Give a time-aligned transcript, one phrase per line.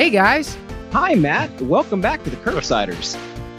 [0.00, 0.56] Hey guys.
[0.92, 1.60] Hi, Matt.
[1.60, 3.16] Welcome back to the Curbsiders.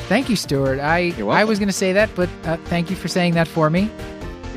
[0.08, 0.80] Thank you, Stuart.
[0.80, 3.70] I I was going to say that, but uh, thank you for saying that for
[3.70, 3.92] me.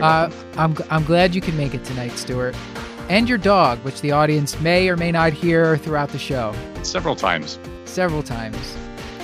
[0.00, 2.56] Uh, I'm I'm glad you can make it tonight, Stuart.
[3.10, 6.54] And your dog, which the audience may or may not hear throughout the show.
[6.82, 7.58] Several times.
[7.84, 8.74] Several times.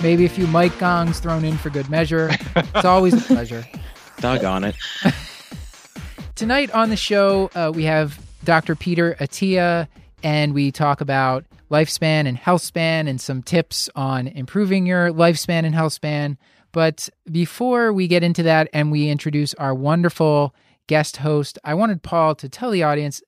[0.03, 2.29] Maybe a few mic gongs thrown in for good measure.
[2.57, 3.65] it's always a pleasure.
[4.19, 4.77] Dog on it.
[6.35, 8.77] Tonight on the show, uh, we have Dr.
[8.77, 9.89] Peter Attia,
[10.23, 15.65] and we talk about lifespan and health span and some tips on improving your lifespan
[15.65, 16.37] and health span.
[16.73, 20.55] But before we get into that and we introduce our wonderful
[20.87, 23.23] guest host, I wanted Paul to tell the audience,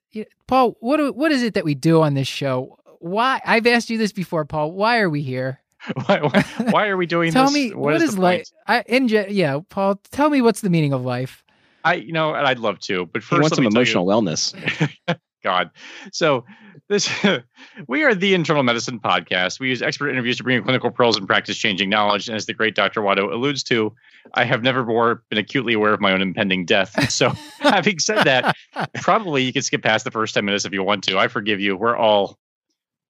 [0.47, 2.79] Paul, what what is it that we do on this show?
[2.99, 4.73] Why I've asked you this before, Paul.
[4.73, 5.61] Why are we here?
[6.07, 7.35] why, why are we doing this?
[7.35, 7.55] tell this?
[7.55, 8.49] me what, what is, is life?
[8.69, 11.43] I, in yeah, Paul, tell me what's the meaning of life.
[11.85, 15.19] I you know, and I'd love to, but first, he wants some emotional you, wellness.
[15.43, 15.71] God.
[16.13, 16.45] So
[16.89, 17.11] this
[17.89, 19.61] we are the internal medicine podcast.
[19.61, 22.29] We use expert interviews to bring you clinical pearls and practice changing knowledge.
[22.29, 23.01] And as the great Dr.
[23.01, 23.95] Watto alludes to,
[24.35, 26.95] I have never more been acutely aware of my own impending death.
[27.13, 28.57] So having said that,
[28.95, 31.19] probably you can skip past the first 10 minutes if you want to.
[31.19, 31.77] I forgive you.
[31.77, 32.39] We're all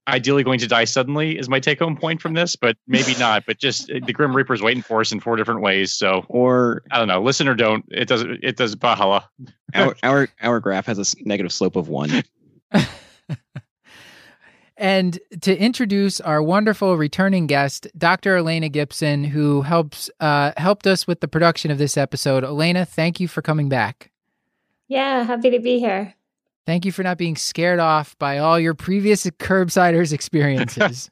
[0.09, 3.45] ideally going to die suddenly is my take home point from this, but maybe not.
[3.47, 5.95] But just uh, the Grim Reaper's waiting for us in four different ways.
[5.95, 7.84] So, or I don't know, listen or don't.
[7.91, 8.41] It doesn't.
[8.43, 8.75] It does.
[8.75, 9.25] Bahala.
[9.75, 12.11] our our our graph has a negative slope of one.
[14.77, 18.37] and to introduce our wonderful returning guest, Dr.
[18.37, 22.44] Elena Gibson, who helps uh, helped us with the production of this episode.
[22.44, 24.10] Elena, thank you for coming back.
[24.88, 26.15] Yeah, happy to be here.
[26.66, 31.10] Thank you for not being scared off by all your previous curbsiders experiences.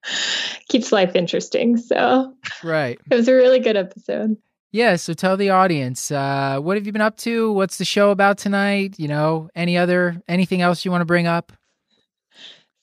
[0.68, 1.76] Keeps life interesting.
[1.76, 2.98] So, right.
[3.10, 4.36] It was a really good episode.
[4.72, 4.96] Yeah.
[4.96, 7.52] So tell the audience, uh, what have you been up to?
[7.52, 8.96] What's the show about tonight?
[8.98, 11.52] You know, any other, anything else you want to bring up?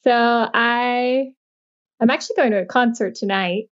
[0.04, 1.32] So I,
[2.00, 3.66] I'm actually going to a concert tonight.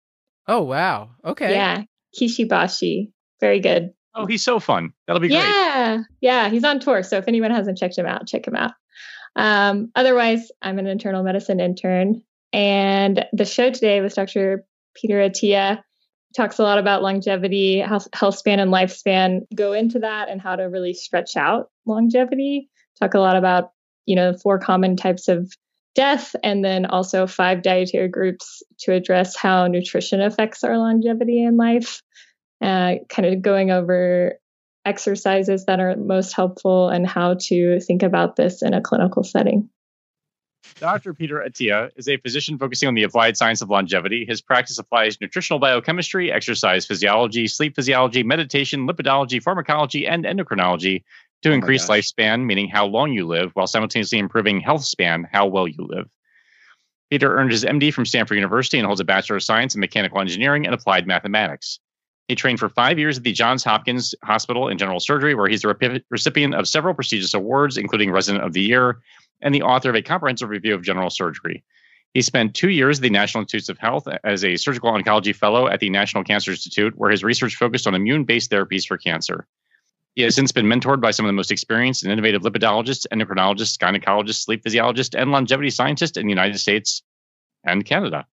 [0.47, 1.09] Oh, wow.
[1.25, 1.51] Okay.
[1.51, 1.83] Yeah.
[2.19, 3.91] Kishi Bashi, Very good.
[4.13, 4.91] Oh, he's so fun.
[5.07, 5.37] That'll be great.
[5.37, 6.03] Yeah.
[6.19, 6.49] Yeah.
[6.49, 7.03] He's on tour.
[7.03, 8.73] So if anyone hasn't checked him out, check him out.
[9.35, 12.21] Um, otherwise, I'm an internal medicine intern.
[12.51, 14.65] And the show today was Dr.
[14.93, 15.81] Peter Attia
[16.35, 19.41] talks a lot about longevity, health, health span, and lifespan.
[19.53, 22.69] Go into that and how to really stretch out longevity.
[22.99, 23.71] Talk a lot about,
[24.05, 25.51] you know, four common types of
[25.93, 31.57] death and then also five dietary groups to address how nutrition affects our longevity in
[31.57, 32.01] life
[32.61, 34.37] uh, kind of going over
[34.85, 39.69] exercises that are most helpful and how to think about this in a clinical setting.
[40.79, 41.13] Dr.
[41.13, 44.25] Peter Attia is a physician focusing on the applied science of longevity.
[44.25, 51.03] His practice applies nutritional biochemistry, exercise physiology, sleep physiology, meditation, lipidology, pharmacology, and endocrinology
[51.43, 55.45] to oh increase lifespan, meaning how long you live, while simultaneously improving health span, how
[55.45, 56.09] well you live.
[57.09, 60.21] Peter earned his MD from Stanford University and holds a Bachelor of Science in Mechanical
[60.21, 61.79] Engineering and Applied Mathematics.
[62.27, 65.63] He trained for five years at the Johns Hopkins Hospital in General Surgery, where he's
[65.63, 68.99] the recipient of several prestigious awards, including Resident of the Year
[69.41, 71.63] and the author of a comprehensive review of general surgery.
[72.13, 75.67] He spent two years at the National Institutes of Health as a surgical oncology fellow
[75.67, 79.47] at the National Cancer Institute, where his research focused on immune based therapies for cancer.
[80.15, 83.77] He has since been mentored by some of the most experienced and innovative lipidologists, endocrinologists,
[83.77, 87.01] gynecologists, sleep physiologists, and longevity scientists in the United States
[87.63, 88.25] and Canada.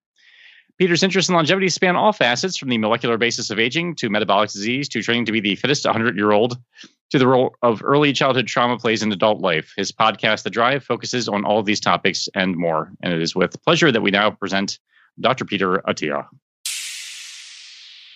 [0.77, 4.51] Peter's interests in longevity span all facets from the molecular basis of aging to metabolic
[4.51, 6.57] disease to training to be the fittest 100 year old
[7.11, 9.73] to the role of early childhood trauma plays in adult life.
[9.77, 12.93] His podcast, The Drive, focuses on all these topics and more.
[13.03, 14.79] And it is with pleasure that we now present
[15.21, 15.45] Dr.
[15.45, 16.27] Peter Attia.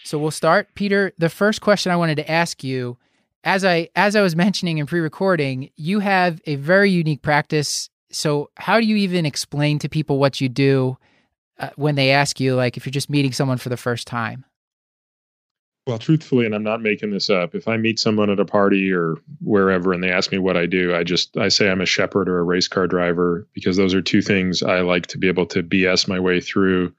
[0.04, 0.74] So we'll start.
[0.74, 2.98] Peter, the first question I wanted to ask you,
[3.44, 7.88] as I as I was mentioning in pre-recording, you have a very unique practice.
[8.10, 10.98] So how do you even explain to people what you do?
[11.62, 14.44] uh, when they ask you, like if you're just meeting someone for the first time?
[15.86, 18.92] Well, truthfully, and I'm not making this up, if I meet someone at a party
[18.92, 21.86] or wherever and they ask me what I do, I just I say I'm a
[21.86, 25.26] shepherd or a race car driver because those are two things I like to be
[25.26, 26.94] able to BS my way through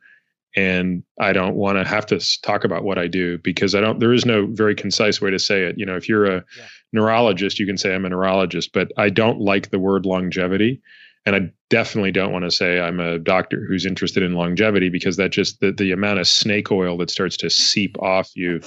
[0.56, 4.00] and I don't want to have to talk about what I do because I don't
[4.00, 5.80] there is no very concise way to say it.
[5.80, 6.66] You know, if you're a yeah.
[6.92, 10.82] neurologist, you can say I'm a neurologist, but I don't like the word longevity
[11.26, 15.16] And I definitely don't want to say I'm a doctor who's interested in longevity because
[15.18, 18.60] that just the, the amount of snake oil that starts to seep off you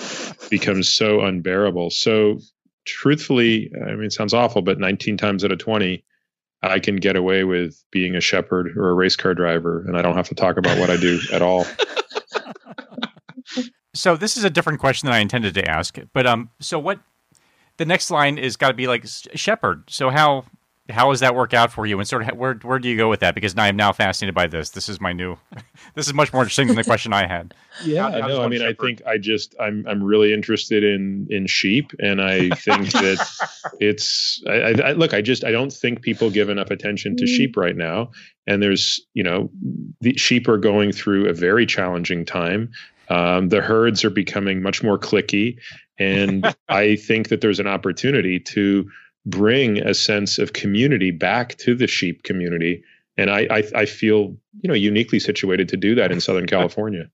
[0.49, 1.91] becomes so unbearable.
[1.91, 2.38] So
[2.87, 6.03] truthfully, I mean, it sounds awful, but 19 times out of 20,
[6.62, 10.02] I can get away with being a shepherd or a race car driver, and I
[10.02, 11.67] don't have to talk about what I do at all.
[13.97, 17.00] So this is a different question than I intended to ask, but um, so what?
[17.79, 19.85] The next line is got to be like shepherd.
[19.88, 20.44] So how
[20.88, 21.99] how does that work out for you?
[21.99, 23.35] And sort of where where do you go with that?
[23.35, 24.71] Because I am now fascinated by this.
[24.71, 25.37] This is my new.
[25.94, 27.55] this is much more interesting than the question I had.
[27.85, 28.43] Yeah, how, I know.
[28.43, 28.79] I mean, shepherd?
[28.81, 33.29] I think I just I'm I'm really interested in in sheep, and I think that
[33.81, 35.12] it's I, I, look.
[35.12, 37.29] I just I don't think people give enough attention to mm.
[37.29, 38.12] sheep right now,
[38.47, 39.50] and there's you know
[40.00, 42.71] the sheep are going through a very challenging time.
[43.11, 45.59] Um, the herds are becoming much more clicky,
[45.99, 48.91] and I think that there's an opportunity to
[49.26, 52.82] bring a sense of community back to the sheep community.
[53.19, 57.11] And I, I, I feel, you know, uniquely situated to do that in Southern California.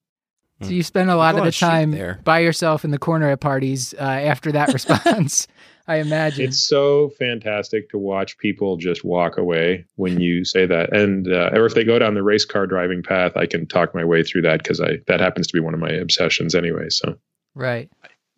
[0.61, 2.20] So you spend a lot of the time there.
[2.23, 5.49] by yourself in the corner at parties uh, after that response,
[5.88, 6.44] I imagine.
[6.44, 11.50] It's so fantastic to watch people just walk away when you say that, and uh,
[11.53, 14.23] or if they go down the race car driving path, I can talk my way
[14.23, 16.88] through that because I that happens to be one of my obsessions anyway.
[16.91, 17.17] So
[17.56, 17.91] right,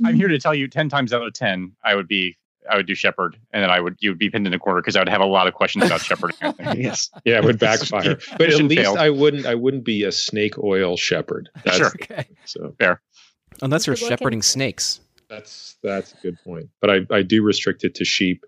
[0.03, 2.39] I'm here to tell you, ten times out of ten, I would be
[2.71, 4.81] I would do Shepherd, and then I would you would be pinned in a corner
[4.81, 6.35] because I would have a lot of questions about Shepherd.
[6.75, 8.19] yes, yeah, it would backfire.
[8.39, 8.99] but at least failed.
[8.99, 11.51] I wouldn't I wouldn't be a snake oil shepherd.
[11.65, 12.27] That's, sure, okay.
[12.45, 13.03] so fair.
[13.63, 15.01] Unless you're shepherding snakes.
[15.29, 16.69] That's that's a good point.
[16.81, 18.45] But I I do restrict it to sheep.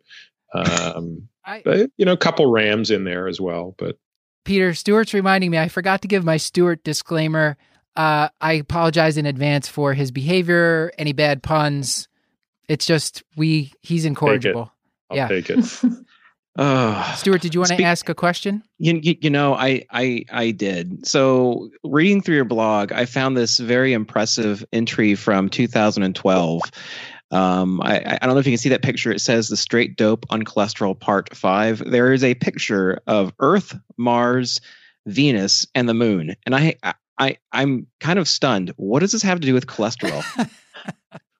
[0.54, 3.74] Um, I, but, you know, a couple rams in there as well.
[3.78, 3.98] But
[4.44, 7.56] Peter Stuart's reminding me I forgot to give my Stuart disclaimer.
[7.94, 12.08] Uh, I apologize in advance for his behavior, any bad puns
[12.68, 14.72] it's just we he's incorrigible.
[15.10, 15.28] I'll yeah.
[15.28, 15.64] take it.
[16.58, 18.62] Uh, Stuart, did you want to ask a question?
[18.78, 21.06] You, you, you, know, I, I I did.
[21.06, 26.62] So reading through your blog, I found this very impressive entry from 2012.
[27.30, 29.10] Um, I, I don't know if you can see that picture.
[29.10, 31.82] It says the straight dope on cholesterol part five.
[31.84, 34.60] There is a picture of Earth, Mars,
[35.06, 36.36] Venus, and the moon.
[36.46, 36.76] And I,
[37.18, 38.72] I, I'm kind of stunned.
[38.76, 40.22] What does this have to do with cholesterol?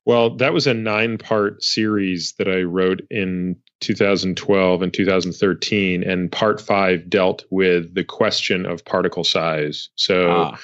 [0.06, 6.03] Well, that was a nine part series that I wrote in 2012 and 2013.
[6.05, 9.91] And part five dealt with the question of particle size.
[9.97, 10.55] So ah.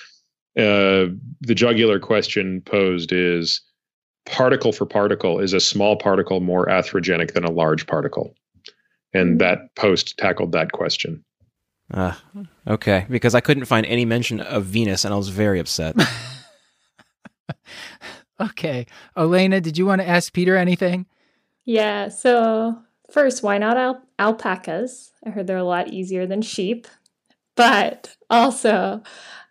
[0.57, 1.09] uh,
[1.41, 3.61] the jugular question posed is
[4.27, 8.35] particle for particle, is a small particle more atherogenic than a large particle?
[9.13, 9.39] And hmm.
[9.39, 11.25] that post tackled that question.
[11.93, 12.15] Uh,
[12.67, 15.97] okay, because I couldn't find any mention of Venus and I was very upset.
[18.43, 18.87] Okay.
[19.17, 21.07] Elena, did you want to ask Peter anything?
[21.65, 22.09] Yeah.
[22.09, 22.77] So,
[23.11, 25.13] first, why not al- alpacas?
[25.25, 26.89] I heard they're a lot easier than sheep.
[27.55, 29.03] But also,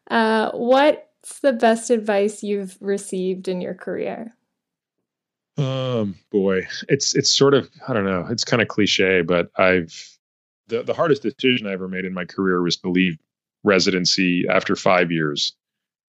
[0.10, 4.36] uh, what's the best advice you've received in your career?
[5.58, 8.26] Um, boy, it's it's sort of I don't know.
[8.30, 10.18] It's kind of cliche, but I've
[10.68, 13.18] the the hardest decision I ever made in my career was to leave
[13.64, 15.54] residency after five years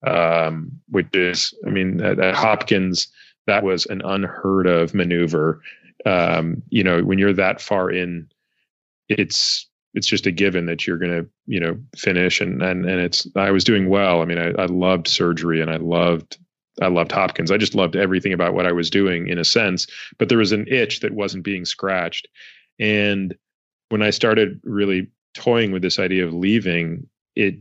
[0.05, 3.07] um, which is, I mean, at, at, Hopkins,
[3.47, 5.61] that was an unheard of maneuver.
[6.05, 8.29] Um, you know, when you're that far in,
[9.09, 12.41] it's it's just a given that you're going to, you know, finish.
[12.41, 14.21] And and and it's I was doing well.
[14.21, 16.37] I mean, I, I loved surgery and I loved
[16.81, 17.51] I loved Hopkins.
[17.51, 20.51] I just loved everything about what I was doing in a sense, but there was
[20.51, 22.27] an itch that wasn't being scratched.
[22.79, 23.35] And
[23.89, 27.55] when I started really toying with this idea of leaving, it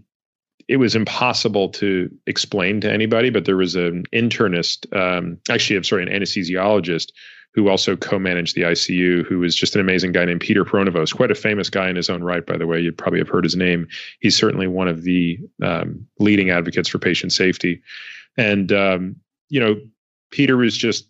[0.72, 5.84] it was impossible to explain to anybody, but there was an internist, um, actually, I'm
[5.84, 7.12] sorry, an anesthesiologist
[7.52, 11.30] who also co-managed the ICU, who was just an amazing guy named Peter Pronovost, quite
[11.30, 12.80] a famous guy in his own right, by the way.
[12.80, 13.86] You'd probably have heard his name.
[14.20, 17.82] He's certainly one of the um, leading advocates for patient safety.
[18.38, 19.16] And, um,
[19.50, 19.76] you know,
[20.30, 21.06] Peter was just,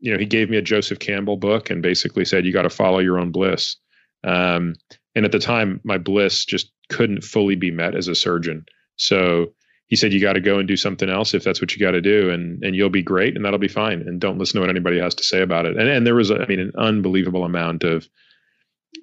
[0.00, 2.70] you know, he gave me a Joseph Campbell book and basically said, you got to
[2.70, 3.76] follow your own bliss.
[4.24, 4.74] Um,
[5.14, 8.64] and at the time, my bliss just couldn't fully be met as a surgeon.
[8.96, 9.54] So
[9.86, 11.90] he said, you got to go and do something else if that's what you got
[11.92, 14.00] to do, and and you'll be great, and that'll be fine.
[14.02, 15.76] And don't listen to what anybody has to say about it.
[15.76, 18.08] And and there was, I mean, an unbelievable amount of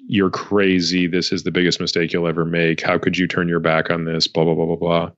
[0.08, 1.06] you're crazy.
[1.06, 2.82] This is the biggest mistake you'll ever make.
[2.82, 4.28] How could you turn your back on this?
[4.28, 5.12] Blah blah blah blah blah.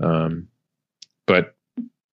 [0.00, 0.48] Um,
[1.26, 1.54] but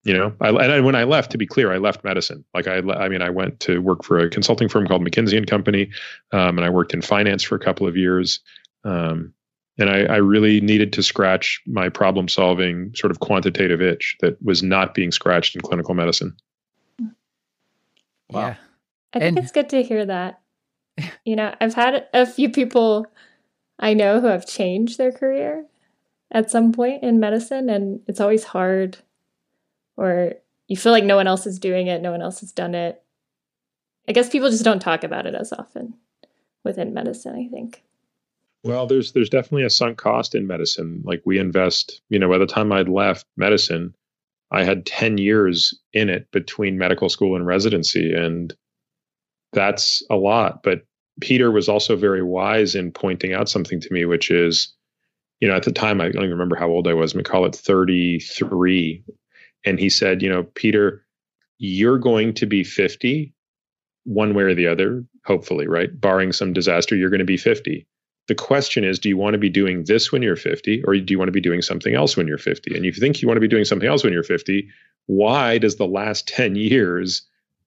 [0.04, 2.44] you know, I, and I, when I left, to be clear, I left medicine.
[2.54, 5.46] Like I, I mean, I went to work for a consulting firm called McKinsey and
[5.46, 5.90] Company,
[6.32, 8.40] um, and I worked in finance for a couple of years.
[8.84, 9.32] Um,
[9.78, 14.40] and I, I, really needed to scratch my problem solving sort of quantitative itch that
[14.42, 16.36] was not being scratched in clinical medicine.
[18.30, 18.48] Wow.
[18.48, 18.54] Yeah.
[19.14, 20.40] I think and, it's good to hear that.
[21.24, 23.06] You know, I've had a few people
[23.78, 25.66] I know who have changed their career
[26.30, 28.98] at some point in medicine, and it's always hard,
[29.96, 30.34] or
[30.68, 33.02] you feel like no one else is doing it, no one else has done it.
[34.08, 35.94] I guess people just don't talk about it as often
[36.62, 37.83] within medicine, I think.
[38.64, 41.02] Well, there's there's definitely a sunk cost in medicine.
[41.04, 43.94] Like we invest, you know, by the time I'd left medicine,
[44.50, 48.54] I had 10 years in it between medical school and residency and
[49.52, 50.82] that's a lot, but
[51.20, 54.74] Peter was also very wise in pointing out something to me which is
[55.40, 57.44] you know, at the time I don't even remember how old I was, we call
[57.44, 59.04] it 33
[59.66, 61.04] and he said, you know, Peter,
[61.58, 63.34] you're going to be 50
[64.04, 65.98] one way or the other, hopefully, right?
[66.00, 67.86] Barring some disaster, you're going to be 50
[68.26, 71.12] the question is do you want to be doing this when you're 50 or do
[71.12, 73.28] you want to be doing something else when you're 50 and if you think you
[73.28, 74.68] want to be doing something else when you're 50
[75.06, 77.22] why does the last 10 years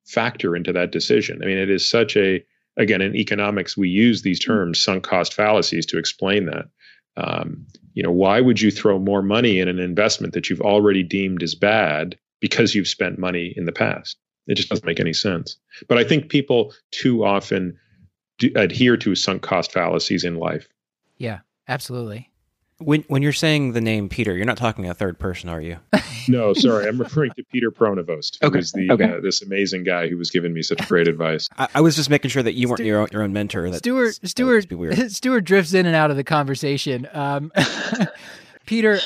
[0.06, 1.42] factor into that decision?
[1.44, 2.44] I mean it is such a
[2.78, 6.66] again in economics we use these terms sunk cost fallacies to explain that.
[7.18, 11.04] Um, you know why would you throw more money in an investment that you've already
[11.04, 14.18] deemed as bad because you've spent money in the past?
[14.46, 15.58] It just doesn't make any sense.
[15.88, 17.78] But i think people too often
[18.38, 20.67] do, adhere to sunk cost fallacies in life.
[21.17, 22.29] Yeah, absolutely.
[22.79, 25.79] When when you're saying the name Peter, you're not talking a third person, are you?
[26.27, 28.60] no, sorry, I'm referring to Peter Pronovost, who okay.
[28.60, 29.13] is the okay.
[29.13, 31.48] uh, this amazing guy who was giving me such great advice.
[31.58, 33.72] I, I was just making sure that you weren't your own, your own mentor.
[33.72, 34.67] That Stuart Stuart
[35.10, 37.08] Stuart drifts in and out of the conversation.
[37.13, 37.51] Um,
[38.67, 39.00] Peter,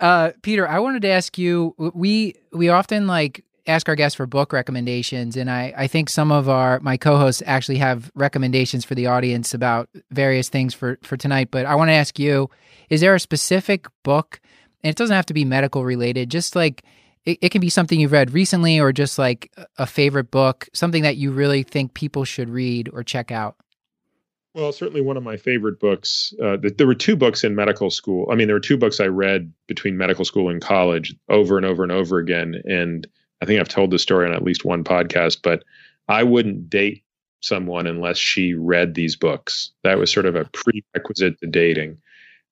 [0.00, 1.74] uh, Peter, I wanted to ask you.
[1.76, 6.32] We we often like ask our guests for book recommendations and I, I think some
[6.32, 11.16] of our my co-hosts actually have recommendations for the audience about various things for for
[11.16, 12.50] tonight but i want to ask you
[12.88, 14.40] is there a specific book
[14.82, 16.82] and it doesn't have to be medical related just like
[17.24, 21.02] it, it can be something you've read recently or just like a favorite book something
[21.02, 23.56] that you really think people should read or check out
[24.54, 26.34] well, certainly one of my favorite books.
[26.42, 28.26] Uh, there were two books in medical school.
[28.28, 31.64] I mean, there were two books I read between medical school and college over and
[31.64, 32.60] over and over again.
[32.64, 33.06] And
[33.40, 35.64] I think I've told the story on at least one podcast, but
[36.08, 37.04] I wouldn't date
[37.40, 39.70] someone unless she read these books.
[39.84, 41.98] That was sort of a prerequisite to dating.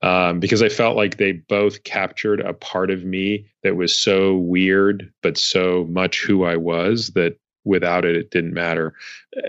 [0.02, 4.36] Um, because I felt like they both captured a part of me that was so
[4.36, 8.94] weird, but so much who I was that without it, it didn't matter.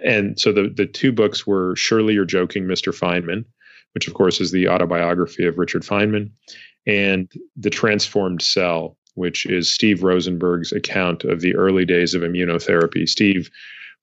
[0.04, 2.98] And so the the two books were Surely You're Joking, Mr.
[2.98, 3.44] Feynman,
[3.94, 6.32] which of course is the autobiography of Richard Feynman,
[6.86, 13.10] and The Transformed Cell, which is Steve Rosenberg's account of the early days of immunotherapy.
[13.10, 13.50] Steve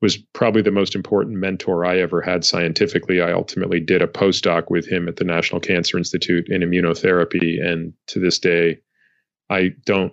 [0.03, 3.23] was probably the most important mentor I ever had scientifically.
[3.23, 7.95] I ultimately did a postdoc with him at the National Cancer Institute in immunotherapy, and
[8.09, 8.81] to this day,
[9.49, 10.13] I don't.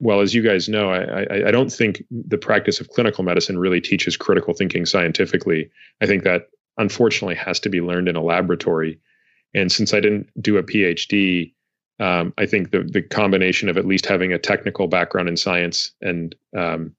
[0.00, 3.58] Well, as you guys know, I, I, I don't think the practice of clinical medicine
[3.58, 5.70] really teaches critical thinking scientifically.
[6.00, 9.00] I think that unfortunately has to be learned in a laboratory.
[9.54, 11.52] And since I didn't do a PhD,
[12.00, 15.92] um, I think the the combination of at least having a technical background in science
[16.00, 16.94] and um,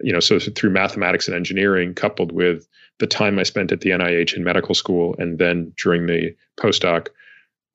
[0.00, 2.66] you know so through mathematics and engineering coupled with
[2.98, 7.08] the time I spent at the NIH in medical school and then during the postdoc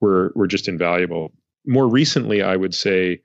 [0.00, 1.32] were were just invaluable.
[1.66, 3.20] More recently, I would say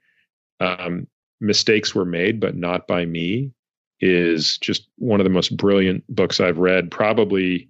[0.60, 1.06] um,
[1.40, 3.52] mistakes were made, but not by me.
[4.00, 7.68] Is just one of the most brilliant books I've read, probably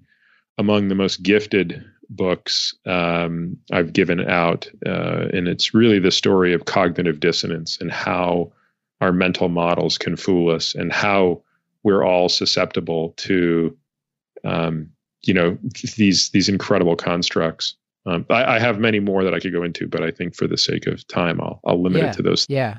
[0.56, 6.52] among the most gifted books um, I've given out, uh, and it's really the story
[6.52, 8.52] of cognitive dissonance and how
[9.00, 11.42] our mental models can fool us, and how
[11.82, 13.76] we're all susceptible to,
[14.44, 14.90] um,
[15.22, 15.58] you know,
[15.96, 17.76] these these incredible constructs.
[18.04, 20.48] Um, I, I, have many more that I could go into, but I think for
[20.48, 22.46] the sake of time, I'll I'll limit yeah, it to those.
[22.48, 22.78] Yeah.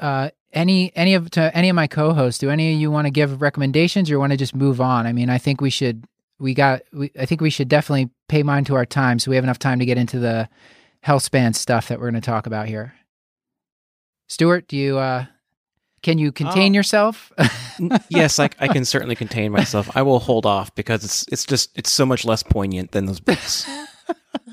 [0.00, 3.10] Uh, any any of to any of my co-hosts, do any of you want to
[3.10, 5.06] give recommendations, or want to just move on?
[5.06, 6.04] I mean, I think we should
[6.38, 9.36] we got we, i think we should definitely pay mind to our time so we
[9.36, 10.48] have enough time to get into the
[11.02, 12.94] health span stuff that we're going to talk about here.
[14.28, 15.26] Stuart do you uh
[16.02, 16.76] can you contain oh.
[16.76, 17.32] yourself?
[18.08, 19.88] Yes I, I can certainly contain myself.
[19.96, 23.20] I will hold off because it's it's just it's so much less poignant than those
[23.20, 23.68] books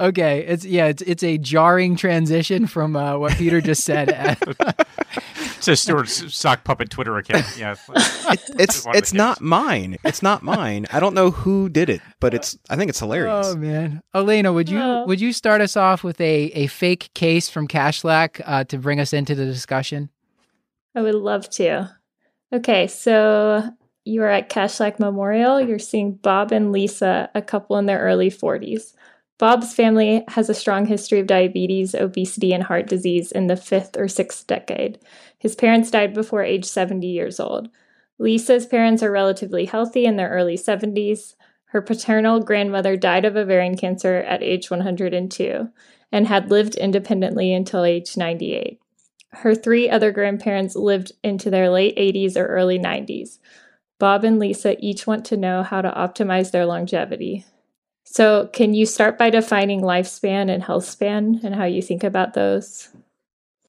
[0.00, 4.08] okay it's yeah it's it's a jarring transition from uh, what peter just said
[5.64, 7.46] to Stuart's sock puppet Twitter account.
[7.58, 9.96] Yeah, it, it's it's not mine.
[10.04, 10.86] It's not mine.
[10.92, 12.58] I don't know who did it, but it's.
[12.68, 13.48] I think it's hilarious.
[13.48, 15.04] Oh man, Elena, would you oh.
[15.06, 19.00] would you start us off with a a fake case from Kashlak uh, to bring
[19.00, 20.10] us into the discussion?
[20.94, 21.90] I would love to.
[22.52, 23.68] Okay, so
[24.04, 25.60] you are at Kashlak Memorial.
[25.60, 28.92] You're seeing Bob and Lisa, a couple in their early 40s.
[29.38, 33.96] Bob's family has a strong history of diabetes, obesity, and heart disease in the fifth
[33.96, 34.98] or sixth decade.
[35.38, 37.68] His parents died before age 70 years old.
[38.18, 41.34] Lisa's parents are relatively healthy in their early 70s.
[41.66, 45.68] Her paternal grandmother died of ovarian cancer at age 102
[46.12, 48.78] and had lived independently until age 98.
[49.30, 53.40] Her three other grandparents lived into their late 80s or early 90s.
[53.98, 57.44] Bob and Lisa each want to know how to optimize their longevity.
[58.04, 62.34] So, can you start by defining lifespan and health span and how you think about
[62.34, 62.88] those?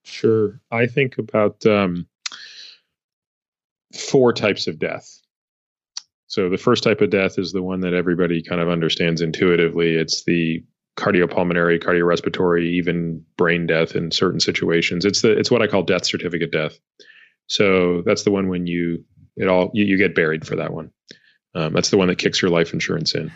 [0.04, 0.60] Sure.
[0.72, 2.06] I think about um,
[3.94, 5.22] four types of death.
[6.28, 9.96] So, the first type of death is the one that everybody kind of understands intuitively.
[9.96, 10.64] It's the
[10.98, 15.06] cardiopulmonary, cardiorespiratory, even brain death in certain situations.
[15.06, 16.78] It's the it's what I call death certificate death.
[17.48, 19.04] So that's the one when you
[19.38, 20.92] it all you, you get buried for that one.
[21.54, 23.32] Um, that's the one that kicks your life insurance in.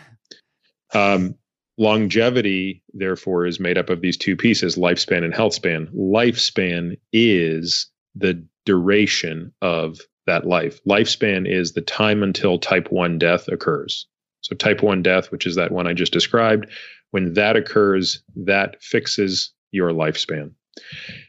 [0.94, 1.34] Um,
[1.78, 5.88] longevity, therefore, is made up of these two pieces: lifespan and health span.
[5.96, 10.80] Lifespan is the duration of that life.
[10.84, 14.06] Lifespan is the time until type one death occurs.
[14.42, 16.66] So type one death, which is that one I just described,
[17.10, 20.52] when that occurs, that fixes your lifespan.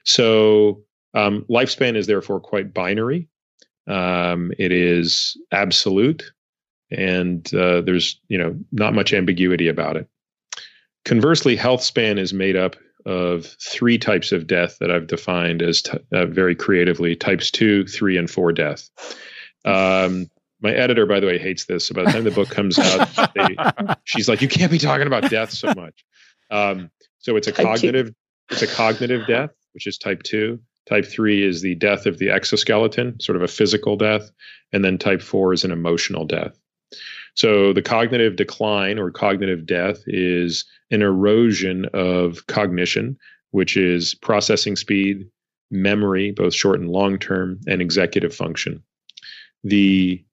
[0.05, 3.27] So um, lifespan is therefore quite binary.
[3.87, 6.31] Um, it is absolute,
[6.91, 10.07] and uh, there's you know not much ambiguity about it.
[11.05, 15.81] Conversely, health span is made up of three types of death that I've defined as
[15.81, 18.89] t- uh, very creatively: types two, three, and four death.
[19.65, 20.29] Um,
[20.61, 21.87] my editor, by the way, hates this.
[21.87, 23.57] So by the time the book comes out, they,
[24.03, 26.05] she's like, "You can't be talking about death so much."
[26.51, 28.13] Um, so it's a type cognitive, two.
[28.49, 30.59] it's a cognitive death, which is type two.
[30.89, 34.31] Type three is the death of the exoskeleton, sort of a physical death,
[34.73, 36.59] and then type four is an emotional death.
[37.35, 43.17] So the cognitive decline or cognitive death is an erosion of cognition,
[43.51, 45.29] which is processing speed,
[45.69, 48.83] memory, both short and long term, and executive function.
[49.63, 50.23] The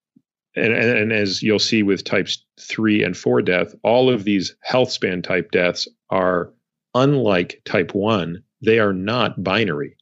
[0.57, 4.91] and, and, as you'll see with types three and four death, all of these health
[4.91, 6.53] span type deaths are
[6.95, 9.97] unlike type one, they are not binary,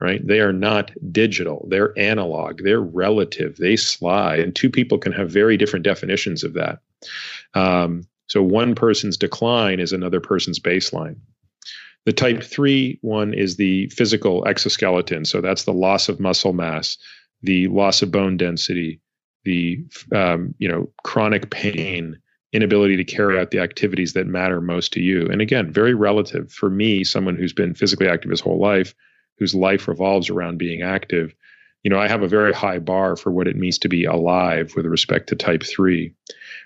[0.00, 0.26] right?
[0.26, 4.40] They are not digital, they're analog, they're relative, they slide.
[4.40, 6.80] And two people can have very different definitions of that.
[7.54, 11.16] Um, so one person's decline is another person's baseline.
[12.06, 15.24] The type three one is the physical exoskeleton.
[15.26, 16.96] So that's the loss of muscle mass,
[17.42, 19.00] the loss of bone density,
[19.44, 19.84] the
[20.14, 22.18] um, you know chronic pain
[22.52, 26.50] inability to carry out the activities that matter most to you and again very relative
[26.50, 28.92] for me someone who's been physically active his whole life
[29.40, 31.34] whose life revolves around being active
[31.82, 34.72] you know i have a very high bar for what it means to be alive
[34.76, 36.14] with respect to type 3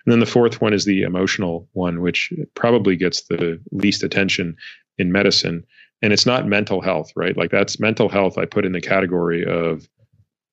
[0.05, 4.57] and then the fourth one is the emotional one which probably gets the least attention
[4.99, 5.65] in medicine.
[6.03, 7.37] And it's not mental health right?
[7.37, 9.89] Like that's mental health i put in the category of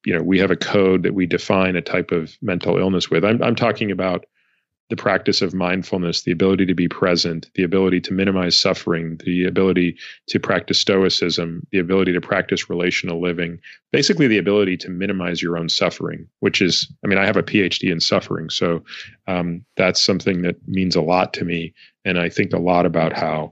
[0.05, 3.25] you know we have a code that we define a type of mental illness with.
[3.25, 4.25] I'm, I'm talking about
[4.91, 9.45] the practice of mindfulness the ability to be present the ability to minimize suffering the
[9.45, 13.59] ability to practice stoicism the ability to practice relational living
[13.91, 17.43] basically the ability to minimize your own suffering which is i mean i have a
[17.43, 18.83] phd in suffering so
[19.27, 21.73] um, that's something that means a lot to me
[22.05, 23.51] and i think a lot about how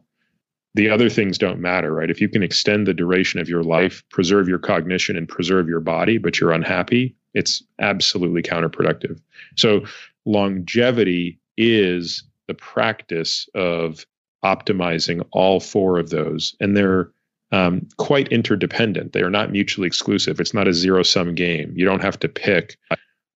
[0.76, 2.12] the other things don't matter, right?
[2.12, 5.80] If you can extend the duration of your life, preserve your cognition, and preserve your
[5.80, 9.20] body, but you're unhappy, it's absolutely counterproductive.
[9.56, 9.82] So,
[10.26, 14.06] longevity is the practice of
[14.44, 16.56] optimizing all four of those.
[16.60, 17.12] And they're
[17.52, 19.14] um, quite interdependent.
[19.14, 20.40] They are not mutually exclusive.
[20.40, 21.74] It's not a zero sum game.
[21.76, 22.78] You don't have to pick,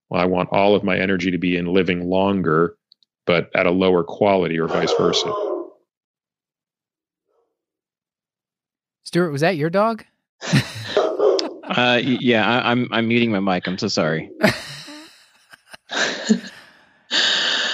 [0.09, 2.75] well, I want all of my energy to be in living longer,
[3.25, 5.33] but at a lower quality, or vice versa.
[9.03, 10.05] Stuart, was that your dog?
[11.63, 13.67] uh, yeah, I, I'm I'm muting my mic.
[13.67, 14.29] I'm so sorry.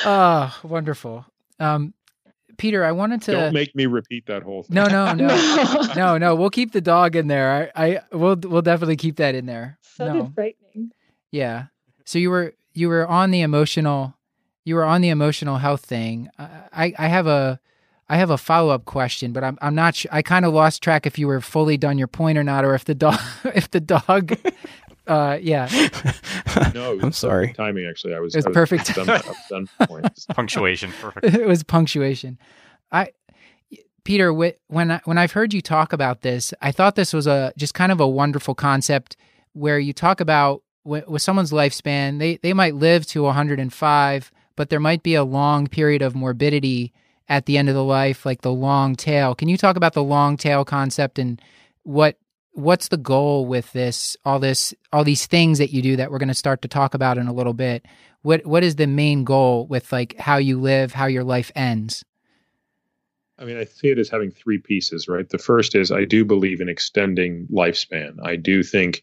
[0.05, 1.25] oh, wonderful.
[1.59, 1.93] Um,
[2.57, 4.75] Peter, I wanted to don't make me repeat that whole thing.
[4.75, 6.35] No, no, no, no, no.
[6.35, 7.71] We'll keep the dog in there.
[7.75, 9.77] I, I we'll we'll definitely keep that in there.
[9.81, 10.31] Sounded no.
[10.35, 10.91] frightening.
[11.31, 11.67] Yeah.
[12.05, 14.13] So you were you were on the emotional
[14.65, 16.29] you were on the emotional health thing.
[16.37, 17.59] I I have a
[18.09, 20.09] I have a follow up question, but I'm I'm not sure.
[20.11, 22.75] I kind of lost track if you were fully done your point or not, or
[22.75, 24.37] if the dog if the dog.
[25.07, 25.69] uh, yeah.
[26.73, 27.53] No, I'm sorry.
[27.53, 28.35] Timing actually, I was.
[28.35, 28.95] It was, was perfect.
[28.95, 29.69] Done, done
[30.29, 31.25] punctuation, perfect.
[31.35, 32.37] it was punctuation.
[32.91, 33.09] I,
[34.03, 37.53] Peter, when I, when I've heard you talk about this, I thought this was a
[37.57, 39.15] just kind of a wonderful concept
[39.53, 44.69] where you talk about with, with someone's lifespan, they they might live to 105, but
[44.69, 46.93] there might be a long period of morbidity
[47.27, 49.35] at the end of the life, like the long tail.
[49.35, 51.41] Can you talk about the long tail concept and
[51.83, 52.17] what
[52.59, 56.19] what's the goal with this all this all these things that you do that we're
[56.19, 57.85] going to start to talk about in a little bit?
[58.21, 62.03] what what is the main goal with like how you live, how your life ends?
[63.37, 65.27] I mean, I see it as having three pieces, right?
[65.29, 68.17] The first is I do believe in extending lifespan.
[68.21, 69.01] I do think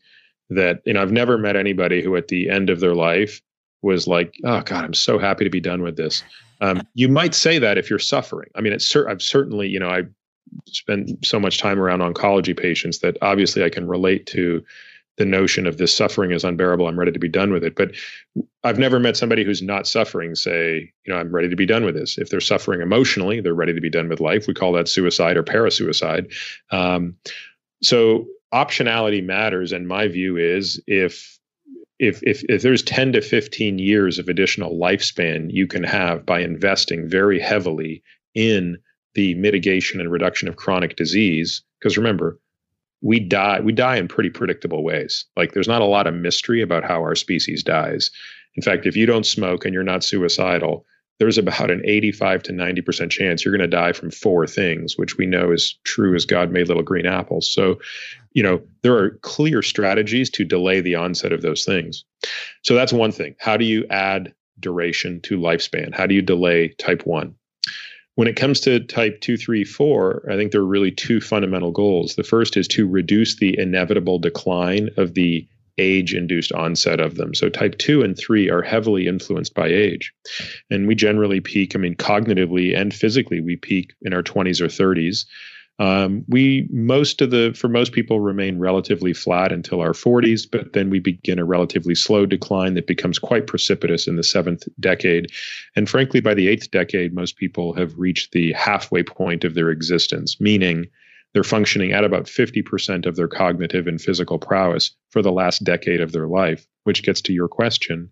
[0.51, 3.41] that, you know, I've never met anybody who at the end of their life
[3.81, 6.23] was like, oh God, I'm so happy to be done with this.
[6.61, 8.51] Um, you might say that if you're suffering.
[8.55, 10.03] I mean, it's cer- I've certainly, you know, I
[10.67, 14.65] spent so much time around oncology patients that obviously I can relate to
[15.17, 16.87] the notion of this suffering is unbearable.
[16.87, 17.75] I'm ready to be done with it.
[17.75, 17.93] But
[18.65, 21.85] I've never met somebody who's not suffering say, you know, I'm ready to be done
[21.85, 22.19] with this.
[22.19, 24.47] If they're suffering emotionally, they're ready to be done with life.
[24.47, 26.33] We call that suicide or parasuicide.
[26.71, 27.17] Um,
[27.83, 29.73] so optionality matters.
[29.73, 31.39] And my view is if
[31.99, 36.41] if, if if there's 10 to 15 years of additional lifespan you can have by
[36.41, 38.03] investing very heavily
[38.35, 38.77] in
[39.17, 42.39] the mitigation and reduction of chronic disease because remember
[43.01, 45.25] we die we die in pretty predictable ways.
[45.37, 48.11] Like there's not a lot of mystery about how our species dies.
[48.57, 50.87] In fact if you don't smoke and you're not suicidal
[51.19, 55.17] there's about an 85 to 90% chance you're going to die from four things which
[55.17, 57.51] we know is true as god made little green apples.
[57.51, 57.79] So
[58.33, 62.05] you know there are clear strategies to delay the onset of those things.
[62.63, 63.35] So that's one thing.
[63.39, 65.95] How do you add duration to lifespan?
[65.95, 67.35] How do you delay type 1
[68.17, 71.71] when it comes to type 2, 3, 4, I think there are really two fundamental
[71.71, 72.17] goals.
[72.17, 75.47] The first is to reduce the inevitable decline of the
[75.79, 77.35] age induced onset of them.
[77.35, 80.15] So type 2 and 3 are heavily influenced by age.
[80.71, 84.69] And we generally peak, I mean, cognitively and physically, we peak in our 20s or
[84.69, 85.27] 30s.
[85.79, 90.73] Um, we most of the for most people remain relatively flat until our 40s, but
[90.73, 95.31] then we begin a relatively slow decline that becomes quite precipitous in the seventh decade.
[95.75, 99.71] And frankly, by the eighth decade, most people have reached the halfway point of their
[99.71, 100.87] existence, meaning
[101.35, 106.01] they're functioning at about 50% of their cognitive and physical prowess for the last decade
[106.01, 108.11] of their life, which gets to your question.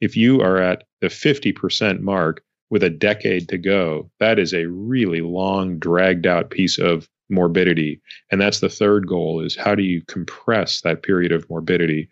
[0.00, 4.66] If you are at the 50% mark, with a decade to go, that is a
[4.66, 8.00] really long, dragged out piece of morbidity.
[8.30, 12.08] And that's the third goal is how do you compress that period of morbidity?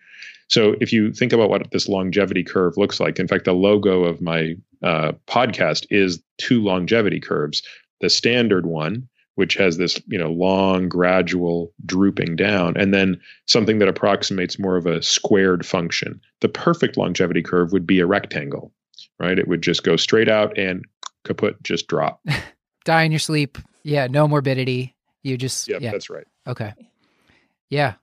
[0.48, 4.04] So if you think about what this longevity curve looks like, in fact, the logo
[4.04, 7.62] of my uh, podcast is two longevity curves.
[8.00, 13.78] The standard one, which has this you know long gradual drooping down and then something
[13.78, 18.72] that approximates more of a squared function the perfect longevity curve would be a rectangle
[19.18, 19.38] right?
[19.38, 20.84] It would just go straight out and
[21.24, 22.20] kaput, just drop.
[22.84, 23.58] Die in your sleep.
[23.82, 24.94] Yeah, no morbidity.
[25.22, 26.26] You just yep, yeah, that's right.
[26.46, 26.74] Okay.
[27.70, 27.94] Yeah.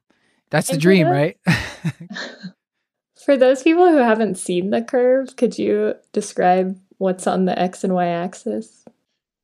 [0.50, 1.38] That's the dream, right?
[3.26, 7.84] for those people who haven't seen the curve, could you describe what's on the x
[7.84, 8.84] and y axis?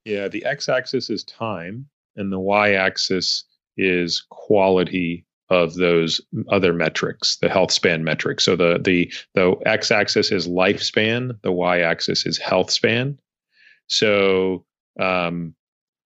[0.05, 3.45] Yeah, the x axis is time and the y axis
[3.77, 8.43] is quality of those other metrics, the health span metrics.
[8.43, 13.17] So the the the x-axis is lifespan, the y-axis is health span.
[13.87, 14.65] So
[14.99, 15.55] um,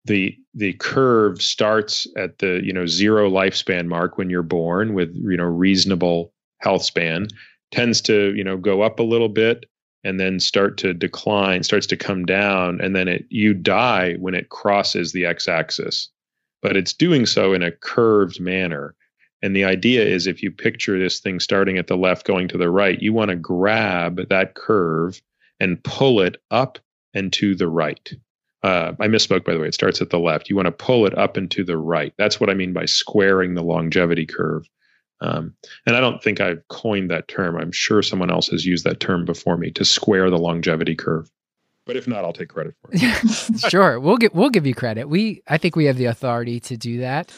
[0.06, 5.14] the the curve starts at the you know zero lifespan mark when you're born with
[5.16, 7.28] you know reasonable health span,
[7.72, 9.66] tends to you know go up a little bit
[10.04, 14.34] and then start to decline, starts to come down, and then it you die when
[14.34, 16.10] it crosses the x-axis.
[16.62, 18.96] But it's doing so in a curved manner.
[19.42, 22.58] And the idea is if you picture this thing starting at the left going to
[22.58, 25.22] the right, you want to grab that curve
[25.60, 26.80] and pull it up
[27.14, 28.14] and to the right.
[28.64, 29.68] Uh, I misspoke, by the way.
[29.68, 30.50] It starts at the left.
[30.50, 32.14] You want to pull it up and to the right.
[32.18, 34.68] That's what I mean by squaring the longevity curve.
[35.20, 35.54] Um,
[35.86, 37.56] and I don't think I've coined that term.
[37.56, 41.32] I'm sure someone else has used that term before me to square the longevity curve.
[41.86, 43.60] But if not, I'll take credit for it.
[43.70, 45.10] sure, we'll get we'll give you credit.
[45.10, 47.34] We I think we have the authority to do that.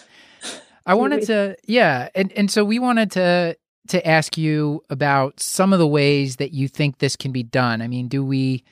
[0.86, 3.58] I wanted to, yeah, and and so we wanted to
[3.90, 7.82] to ask you about some of the ways that you think this can be done.
[7.82, 8.64] I mean, do we?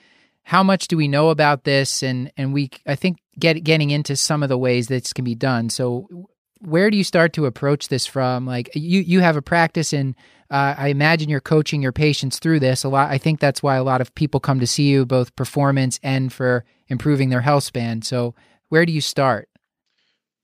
[0.44, 2.04] How much do we know about this?
[2.04, 5.36] And and we, I think, get getting into some of the ways this can be
[5.36, 5.70] done.
[5.70, 6.08] So,
[6.60, 8.46] where do you start to approach this from?
[8.46, 10.16] Like you you have a practice in.
[10.50, 13.10] Uh, I imagine you're coaching your patients through this a lot.
[13.10, 16.34] I think that's why a lot of people come to see you, both performance and
[16.34, 18.02] for improving their health span.
[18.02, 18.36] So,
[18.68, 19.48] where do you start?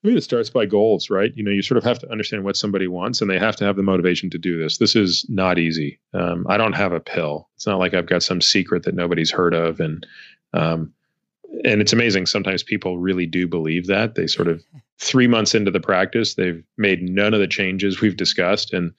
[0.07, 1.33] I mean, it starts by goals, right?
[1.35, 3.65] You know, you sort of have to understand what somebody wants, and they have to
[3.65, 4.77] have the motivation to do this.
[4.77, 5.99] This is not easy.
[6.13, 7.49] Um, I don't have a pill.
[7.55, 10.07] It's not like I've got some secret that nobody's heard of, and
[10.53, 10.93] um,
[11.65, 12.25] and it's amazing.
[12.25, 14.15] Sometimes people really do believe that.
[14.15, 14.63] They sort of
[14.97, 18.93] three months into the practice, they've made none of the changes we've discussed, and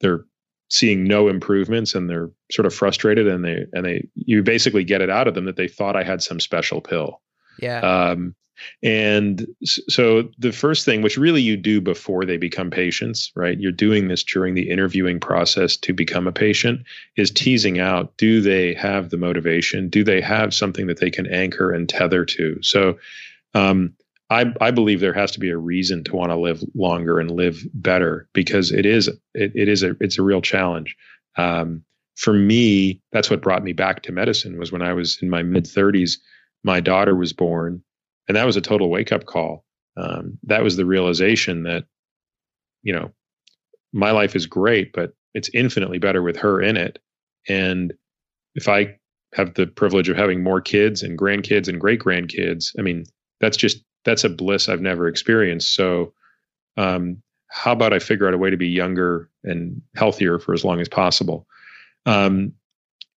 [0.00, 0.24] they're
[0.70, 5.00] seeing no improvements, and they're sort of frustrated, and they and they you basically get
[5.00, 7.20] it out of them that they thought I had some special pill.
[7.60, 7.80] Yeah.
[7.80, 8.36] Um,
[8.82, 13.58] And so the first thing, which really you do before they become patients, right?
[13.58, 16.82] You're doing this during the interviewing process to become a patient,
[17.16, 19.88] is teasing out do they have the motivation?
[19.88, 22.58] Do they have something that they can anchor and tether to?
[22.62, 22.98] So
[23.54, 23.94] um,
[24.30, 27.30] I, I believe there has to be a reason to want to live longer and
[27.30, 30.96] live better because it is it, it is a it's a real challenge.
[31.36, 31.84] Um,
[32.16, 35.42] for me, that's what brought me back to medicine was when I was in my
[35.42, 36.18] mid 30s.
[36.64, 37.82] My daughter was born,
[38.28, 39.64] and that was a total wake up call.
[39.96, 41.84] Um, that was the realization that,
[42.82, 43.10] you know,
[43.92, 46.98] my life is great, but it's infinitely better with her in it.
[47.48, 47.94] And
[48.54, 48.96] if I
[49.34, 53.04] have the privilege of having more kids and grandkids and great grandkids, I mean,
[53.40, 55.74] that's just that's a bliss I've never experienced.
[55.74, 56.12] So,
[56.76, 60.64] um, how about I figure out a way to be younger and healthier for as
[60.64, 61.46] long as possible?
[62.06, 62.52] Um,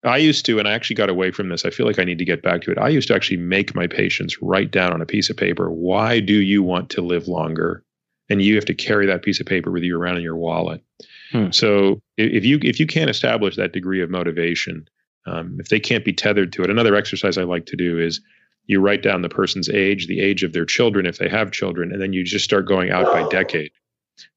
[0.03, 1.65] I used to, and I actually got away from this.
[1.65, 2.77] I feel like I need to get back to it.
[2.77, 6.21] I used to actually make my patients write down on a piece of paper, why
[6.21, 7.83] do you want to live longer?
[8.29, 10.83] And you have to carry that piece of paper with you around in your wallet.
[11.31, 11.51] Hmm.
[11.51, 14.87] So if you if you can't establish that degree of motivation,
[15.25, 18.21] um, if they can't be tethered to it, another exercise I like to do is
[18.67, 21.91] you write down the person's age, the age of their children if they have children,
[21.91, 23.71] and then you just start going out by decade.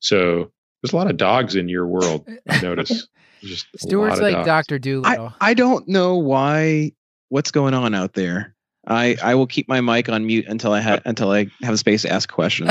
[0.01, 0.51] So
[0.83, 2.29] there's a lot of dogs in your world.
[2.49, 3.07] I notice.
[3.43, 5.33] Just Stuart's like Doctor Dolittle.
[5.41, 6.93] I, I don't know why.
[7.29, 8.55] What's going on out there?
[8.87, 11.79] I I will keep my mic on mute until I have until I have a
[11.79, 12.71] space to ask questions.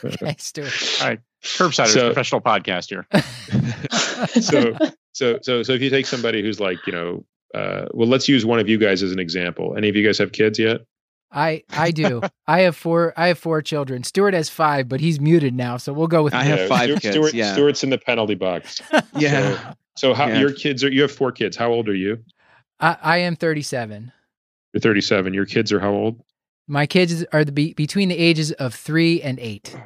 [0.00, 0.26] question.
[0.28, 1.00] okay, Stuart.
[1.00, 3.06] All right, Curbside so, professional podcast here.
[4.40, 4.76] so
[5.12, 8.44] so so so if you take somebody who's like you know, uh, well, let's use
[8.44, 9.74] one of you guys as an example.
[9.76, 10.80] Any of you guys have kids yet?
[11.32, 12.22] I I do.
[12.46, 13.12] I have four.
[13.16, 14.02] I have four children.
[14.02, 16.34] Stuart has five, but he's muted now, so we'll go with.
[16.34, 17.14] I have five Stuart, kids.
[17.14, 17.52] Stuart, yeah.
[17.52, 18.80] Stuart's in the penalty box.
[19.16, 19.56] yeah.
[19.56, 20.40] So, so how yeah.
[20.40, 20.90] your kids are?
[20.90, 21.56] You have four kids.
[21.56, 22.22] How old are you?
[22.78, 24.12] I, I am thirty-seven.
[24.72, 25.34] You're thirty-seven.
[25.34, 26.22] Your kids are how old?
[26.66, 29.76] My kids are the be, between the ages of three and eight.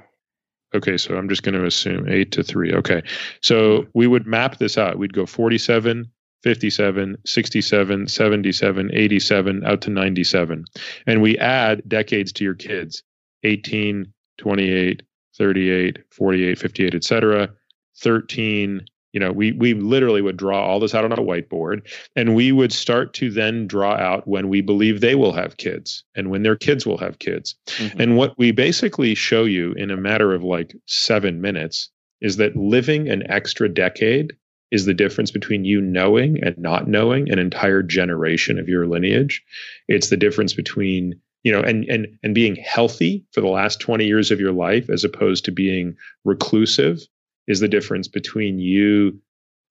[0.74, 2.74] Okay, so I'm just going to assume eight to three.
[2.74, 3.02] Okay,
[3.40, 4.98] so we would map this out.
[4.98, 6.10] We'd go 47,
[6.42, 10.64] 57, 67, 77, 87, out to 97.
[11.06, 13.02] And we add decades to your kids
[13.44, 15.02] 18, 28,
[15.38, 17.50] 38, 48, 58, etc.
[18.02, 21.82] 13, you know, we we literally would draw all this out on a whiteboard
[22.16, 26.02] and we would start to then draw out when we believe they will have kids
[26.16, 27.54] and when their kids will have kids.
[27.78, 28.00] Mm-hmm.
[28.00, 32.56] And what we basically show you in a matter of like 7 minutes is that
[32.56, 34.34] living an extra decade
[34.72, 39.44] is the difference between you knowing and not knowing an entire generation of your lineage.
[39.86, 44.06] It's the difference between you know and and and being healthy for the last 20
[44.06, 47.06] years of your life as opposed to being reclusive
[47.46, 49.18] is the difference between you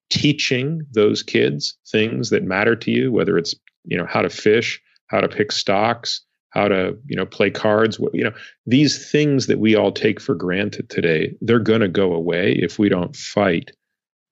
[0.10, 3.56] teaching those kids things that matter to you whether it's
[3.86, 8.00] you know how to fish how to pick stocks how to you know play cards
[8.14, 8.34] you know
[8.66, 12.78] these things that we all take for granted today they're going to go away if
[12.78, 13.72] we don't fight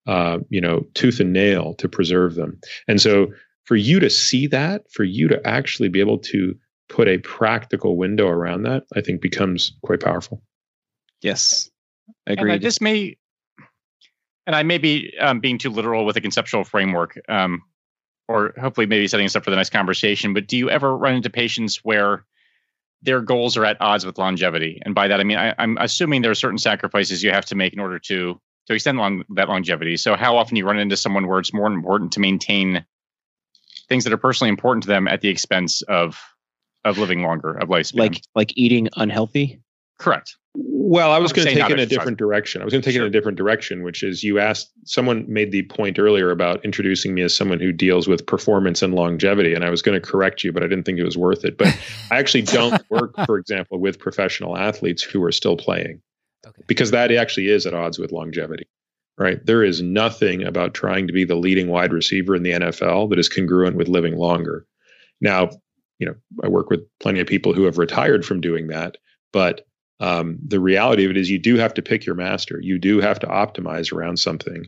[0.08, 2.60] uh, you know, tooth and nail to preserve them.
[2.88, 3.28] And so
[3.66, 6.56] for you to see that, for you to actually be able to
[6.90, 10.42] put a practical window around that, I think becomes quite powerful.
[11.22, 11.70] Yes.
[12.26, 12.42] Agreed.
[12.42, 13.16] And I just may,
[14.52, 17.62] and I may be um, being too literal with a conceptual framework, um,
[18.28, 20.34] or hopefully maybe setting us up for the next conversation.
[20.34, 22.26] But do you ever run into patients where
[23.02, 24.82] their goals are at odds with longevity?
[24.84, 27.56] And by that, I mean, I, I'm assuming there are certain sacrifices you have to
[27.56, 29.96] make in order to to extend long, that longevity.
[29.96, 32.86] So how often you run into someone where it's more important to maintain
[33.88, 36.20] things that are personally important to them at the expense of
[36.84, 38.00] of living longer, of lifespan.
[38.00, 39.62] Like like eating unhealthy?
[39.98, 40.36] Correct.
[40.92, 42.62] Well, I was going to take it in a different direction.
[42.62, 43.04] I was going to take sure.
[43.04, 46.66] it in a different direction, which is you asked someone made the point earlier about
[46.66, 50.06] introducing me as someone who deals with performance and longevity, and I was going to
[50.06, 51.58] correct you, but I didn't think it was worth it.
[51.58, 51.68] But
[52.12, 56.02] I actually don't work, for example, with professional athletes who are still playing.
[56.46, 56.62] Okay.
[56.68, 58.68] Because that actually is at odds with longevity,
[59.18, 59.40] right?
[59.46, 63.20] There is nothing about trying to be the leading wide receiver in the NFL that
[63.20, 64.66] is congruent with living longer.
[65.22, 65.52] Now,
[66.00, 68.98] you know, I work with plenty of people who have retired from doing that,
[69.32, 69.62] but
[70.02, 72.60] um, the reality of it is you do have to pick your master.
[72.60, 74.66] You do have to optimize around something.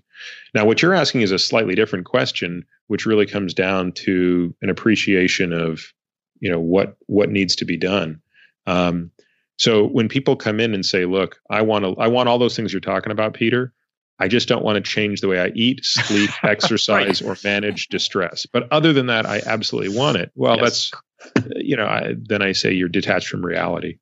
[0.54, 4.70] Now, what you're asking is a slightly different question, which really comes down to an
[4.70, 5.92] appreciation of,
[6.40, 8.22] you know, what what needs to be done.
[8.68, 9.10] Um,
[9.58, 12.56] so when people come in and say, "Look, I want to, I want all those
[12.56, 13.74] things you're talking about, Peter.
[14.20, 17.32] I just don't want to change the way I eat, sleep, exercise, right.
[17.32, 18.46] or manage distress.
[18.46, 20.92] But other than that, I absolutely want it." Well, yes.
[21.34, 23.98] that's, you know, I, then I say you're detached from reality.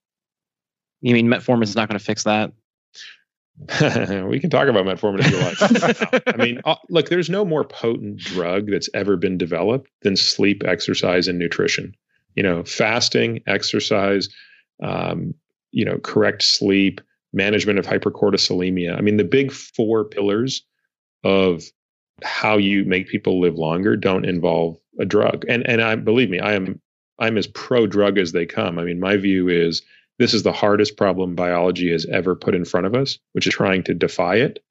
[1.01, 2.51] You mean metformin is not going to fix that?
[4.27, 6.23] we can talk about metformin if you like.
[6.33, 10.63] I mean, uh, look, there's no more potent drug that's ever been developed than sleep,
[10.65, 11.95] exercise, and nutrition.
[12.35, 14.29] You know, fasting, exercise,
[14.81, 15.33] um,
[15.71, 17.01] you know, correct sleep,
[17.33, 18.97] management of hypercortisolemia.
[18.97, 20.63] I mean, the big four pillars
[21.23, 21.63] of
[22.23, 25.45] how you make people live longer don't involve a drug.
[25.47, 26.81] And and I believe me, I am
[27.19, 28.79] I'm as pro drug as they come.
[28.79, 29.81] I mean, my view is
[30.21, 33.53] this is the hardest problem biology has ever put in front of us, which is
[33.55, 34.63] trying to defy it.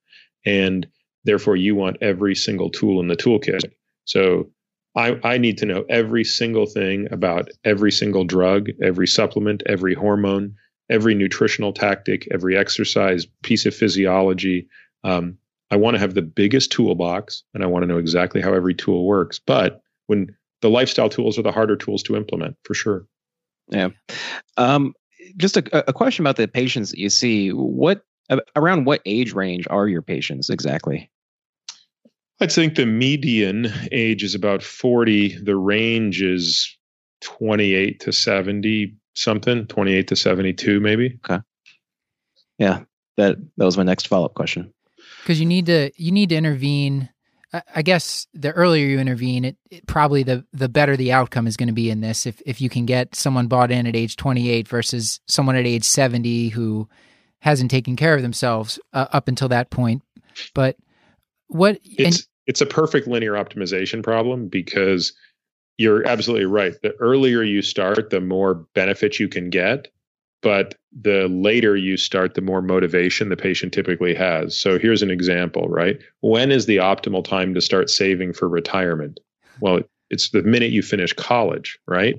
[0.46, 0.86] And
[1.24, 3.68] therefore you want every single tool in the toolkit.
[4.04, 4.48] So
[4.96, 9.92] I, I need to know every single thing about every single drug, every supplement, every
[9.92, 10.54] hormone,
[10.88, 14.68] every nutritional tactic, every exercise, piece of physiology.
[15.02, 15.36] Um,
[15.72, 18.76] I want to have the biggest toolbox and I want to know exactly how every
[18.76, 19.40] tool works.
[19.40, 20.32] But when
[20.62, 23.04] the lifestyle tools are the harder tools to implement for sure.
[23.68, 23.88] Yeah.
[24.56, 24.94] Um,
[25.36, 27.50] just a, a question about the patients that you see.
[27.50, 28.02] What
[28.56, 31.10] around what age range are your patients exactly?
[32.40, 35.42] I think the median age is about 40.
[35.42, 36.74] The range is
[37.20, 41.18] 28 to 70 something, 28 to 72 maybe.
[41.24, 41.42] Okay.
[42.58, 42.80] Yeah,
[43.16, 44.72] that that was my next follow-up question.
[45.24, 47.10] Cuz you need to you need to intervene
[47.52, 51.56] I guess the earlier you intervene, it, it, probably the the better the outcome is
[51.56, 52.26] going to be in this.
[52.26, 55.84] If if you can get someone bought in at age 28 versus someone at age
[55.84, 56.88] 70 who
[57.40, 60.02] hasn't taken care of themselves uh, up until that point.
[60.54, 60.76] But
[61.48, 65.12] what it's and, it's a perfect linear optimization problem because
[65.78, 66.74] you're absolutely right.
[66.82, 69.88] The earlier you start, the more benefits you can get,
[70.42, 74.58] but the later you start, the more motivation the patient typically has.
[74.58, 75.98] So here's an example, right?
[76.20, 79.20] When is the optimal time to start saving for retirement?
[79.60, 82.16] Well, it's the minute you finish college, right?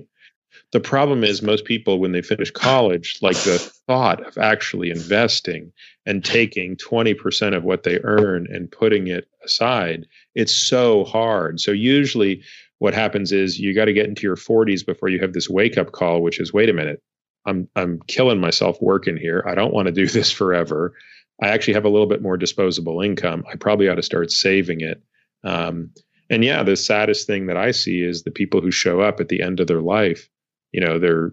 [0.72, 5.70] The problem is most people, when they finish college, like the thought of actually investing
[6.06, 11.60] and taking 20% of what they earn and putting it aside, it's so hard.
[11.60, 12.42] So usually
[12.78, 15.76] what happens is you got to get into your 40s before you have this wake
[15.76, 17.02] up call, which is wait a minute,
[17.46, 19.44] I'm I'm killing myself working here.
[19.46, 20.94] I don't want to do this forever.
[21.42, 23.44] I actually have a little bit more disposable income.
[23.50, 25.02] I probably ought to start saving it.
[25.44, 25.90] Um,
[26.30, 29.28] and yeah, the saddest thing that I see is the people who show up at
[29.28, 30.28] the end of their life.
[30.70, 31.32] You know, they're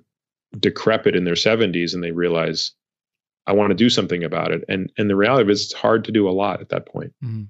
[0.60, 2.74] decrepit in their 70s and they realize
[3.45, 4.63] I want to do something about it.
[4.67, 7.13] And and the reality is it's hard to do a lot at that point.
[7.24, 7.45] Mm-hmm.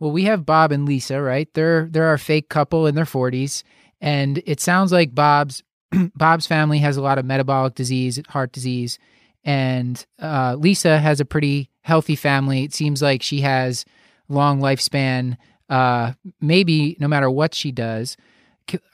[0.00, 1.48] Well, we have Bob and Lisa, right?
[1.54, 3.62] They're they're our fake couple in their 40s,
[4.00, 5.62] and it sounds like Bob's
[6.14, 8.98] Bob's family has a lot of metabolic disease, heart disease,
[9.44, 12.64] and uh, Lisa has a pretty healthy family.
[12.64, 13.84] It seems like she has
[14.28, 15.36] long lifespan,
[15.68, 18.16] uh, maybe no matter what she does.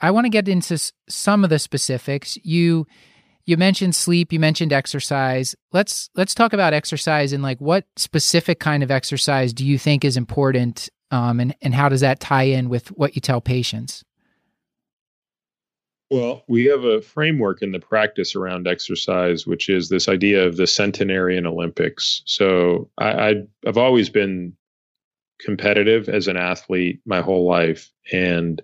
[0.01, 2.37] I want to get into some of the specifics.
[2.43, 2.85] You
[3.45, 5.55] you mentioned sleep, you mentioned exercise.
[5.71, 10.03] Let's let's talk about exercise and like what specific kind of exercise do you think
[10.03, 14.03] is important, um, and and how does that tie in with what you tell patients?
[16.11, 20.57] Well, we have a framework in the practice around exercise, which is this idea of
[20.57, 22.21] the centenarian Olympics.
[22.25, 24.51] So I, have always been
[25.39, 27.89] competitive as an athlete my whole life.
[28.11, 28.61] And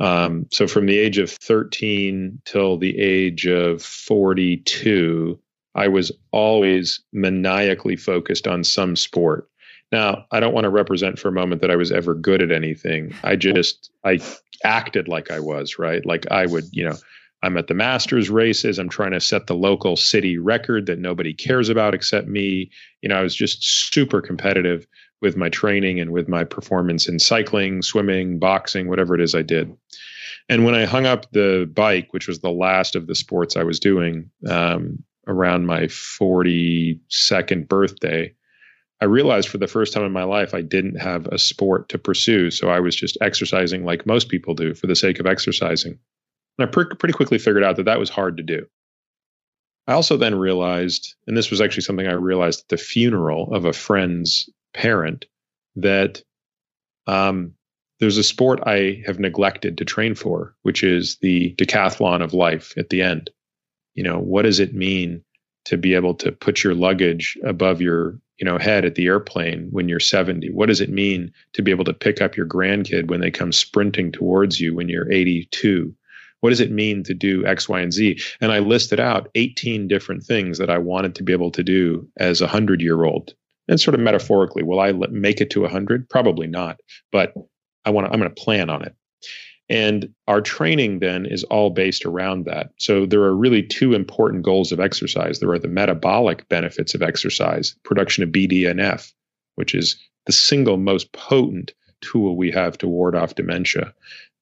[0.00, 5.40] um, so from the age of 13 till the age of 42,
[5.74, 9.48] I was always maniacally focused on some sport.
[9.92, 12.50] Now, I don't want to represent for a moment that I was ever good at
[12.50, 13.14] anything.
[13.22, 14.18] I just I
[14.64, 16.04] acted like I was, right?
[16.04, 16.96] Like I would, you know,
[17.42, 18.78] I'm at the Masters races.
[18.78, 22.70] I'm trying to set the local city record that nobody cares about except me.
[23.02, 24.86] You know, I was just super competitive
[25.22, 29.42] with my training and with my performance in cycling, swimming, boxing, whatever it is I
[29.42, 29.74] did.
[30.48, 33.64] And when I hung up the bike, which was the last of the sports I
[33.64, 38.32] was doing um, around my 42nd birthday,
[39.00, 41.98] I realized for the first time in my life I didn't have a sport to
[41.98, 42.50] pursue.
[42.50, 45.98] So I was just exercising like most people do for the sake of exercising.
[46.58, 48.66] And I pr- pretty quickly figured out that that was hard to do.
[49.86, 53.64] I also then realized, and this was actually something I realized at the funeral of
[53.64, 55.26] a friend's parent,
[55.76, 56.22] that
[57.06, 57.52] um,
[58.00, 62.74] there's a sport I have neglected to train for, which is the decathlon of life
[62.76, 63.30] at the end.
[63.94, 65.22] You know, what does it mean
[65.66, 69.68] to be able to put your luggage above your you know head at the airplane
[69.70, 73.08] when you're 70 what does it mean to be able to pick up your grandkid
[73.08, 75.94] when they come sprinting towards you when you're 82
[76.40, 78.20] what does it mean to do x y and z?
[78.40, 82.08] And i listed out 18 different things that i wanted to be able to do
[82.16, 83.34] as a 100 year old
[83.68, 86.78] and sort of metaphorically will i make it to 100 probably not
[87.10, 87.34] but
[87.84, 88.94] i want to i'm going to plan on it
[89.68, 92.70] and our training then is all based around that.
[92.78, 95.40] So there are really two important goals of exercise.
[95.40, 99.12] There are the metabolic benefits of exercise, production of BDNF,
[99.56, 99.96] which is
[100.26, 103.92] the single most potent tool we have to ward off dementia,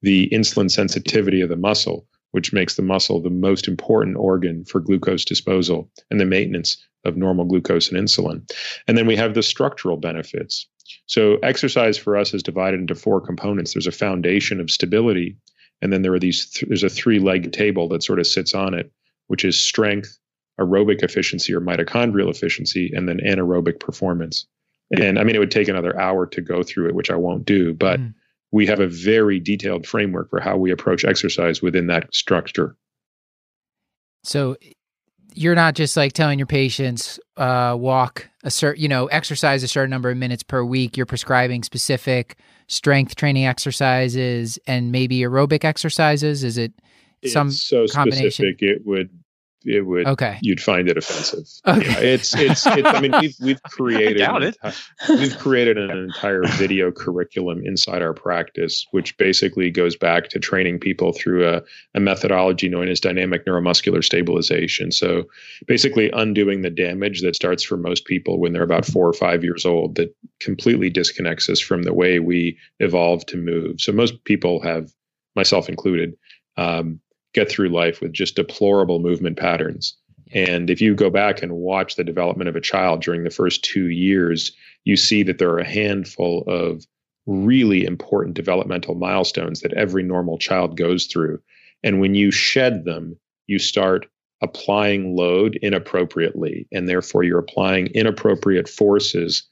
[0.02, 4.80] the insulin sensitivity of the muscle, which makes the muscle the most important organ for
[4.80, 8.50] glucose disposal and the maintenance of normal glucose and insulin.
[8.88, 10.66] And then we have the structural benefits.
[11.06, 15.36] So, exercise for us is divided into four components there's a foundation of stability,
[15.82, 18.54] and then there are these, th- there's a three leg table that sort of sits
[18.54, 18.92] on it,
[19.28, 20.18] which is strength,
[20.60, 24.46] aerobic efficiency or mitochondrial efficiency, and then anaerobic performance.
[24.96, 27.44] And I mean, it would take another hour to go through it, which I won't
[27.44, 28.14] do, but Mm.
[28.52, 32.76] we have a very detailed framework for how we approach exercise within that structure.
[34.22, 34.56] So
[35.34, 39.68] you're not just like telling your patients uh, walk a certain, you know, exercise a
[39.68, 40.96] certain number of minutes per week.
[40.96, 46.44] You're prescribing specific strength training exercises and maybe aerobic exercises.
[46.44, 46.72] Is it
[47.26, 48.30] some it's so combination?
[48.30, 49.10] specific it would
[49.64, 50.38] it would okay?
[50.42, 51.46] you'd find it offensive.
[51.66, 51.86] Okay.
[51.86, 54.58] Yeah, it's, it's it's I mean we've we've created doubt an it.
[54.62, 60.38] enti- we've created an entire video curriculum inside our practice, which basically goes back to
[60.38, 61.62] training people through a,
[61.94, 64.92] a methodology known as dynamic neuromuscular stabilization.
[64.92, 65.24] So
[65.66, 69.42] basically undoing the damage that starts for most people when they're about four or five
[69.42, 73.80] years old that completely disconnects us from the way we evolved to move.
[73.80, 74.90] So most people have,
[75.34, 76.16] myself included,
[76.56, 77.00] um,
[77.34, 79.96] get through life with just deplorable movement patterns.
[80.32, 83.62] And if you go back and watch the development of a child during the first
[83.62, 84.52] two years,
[84.84, 86.86] you see that there are a handful of
[87.26, 91.40] really important developmental milestones that every normal child goes through.
[91.82, 93.16] And when you shed them,
[93.46, 94.06] you start
[94.42, 96.66] applying load inappropriately.
[96.72, 99.42] And therefore, you're applying inappropriate forces.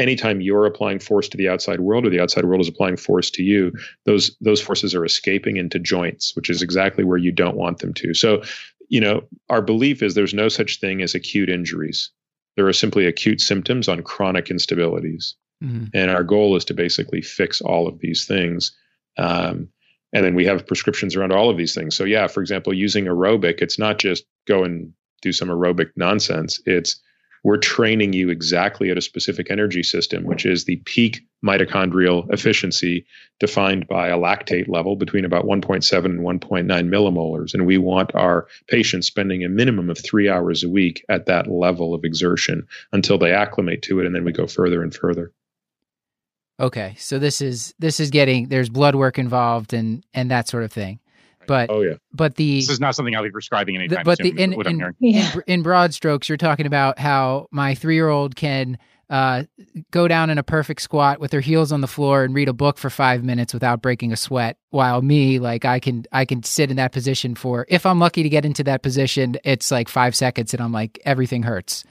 [0.00, 3.30] Anytime you're applying force to the outside world or the outside world is applying force
[3.32, 3.72] to you,
[4.06, 7.92] those those forces are escaping into joints, which is exactly where you don't want them
[7.94, 8.14] to.
[8.14, 8.42] So,
[8.88, 12.10] you know, our belief is there's no such thing as acute injuries.
[12.56, 15.34] There are simply acute symptoms on chronic instabilities.
[15.62, 15.90] Mhm.
[15.92, 18.74] And our goal is to basically fix all of these things.
[19.18, 19.68] Um,
[20.14, 21.94] and then we have prescriptions around all of these things.
[21.94, 24.92] So, yeah, for example, using aerobic, it's not just go and
[25.22, 26.60] do some aerobic nonsense.
[26.64, 26.98] It's
[27.42, 33.06] we're training you exactly at a specific energy system, which is the peak mitochondrial efficiency
[33.38, 37.54] defined by a lactate level between about 1.7 and 1.9 millimolars.
[37.54, 41.50] And we want our patients spending a minimum of three hours a week at that
[41.50, 44.06] level of exertion until they acclimate to it.
[44.06, 45.32] And then we go further and further.
[46.60, 50.62] Okay, so this is this is getting there's blood work involved and and that sort
[50.62, 51.00] of thing,
[51.46, 51.94] but Oh, yeah.
[52.12, 54.72] but the This is not something I'll be prescribing anytime but the- in- what I'm
[54.74, 54.94] in- hearing.
[55.00, 55.32] Yeah.
[55.34, 58.78] in, in broad strokes, you're talking about how my three year old can
[59.08, 59.42] uh,
[59.90, 62.52] go down in a perfect squat with her heels on the floor and read a
[62.52, 64.56] book for five minutes without breaking a sweat.
[64.70, 68.22] While me, like I can, I can sit in that position for if I'm lucky
[68.22, 71.82] to get into that position, it's like five seconds, and I'm like everything hurts.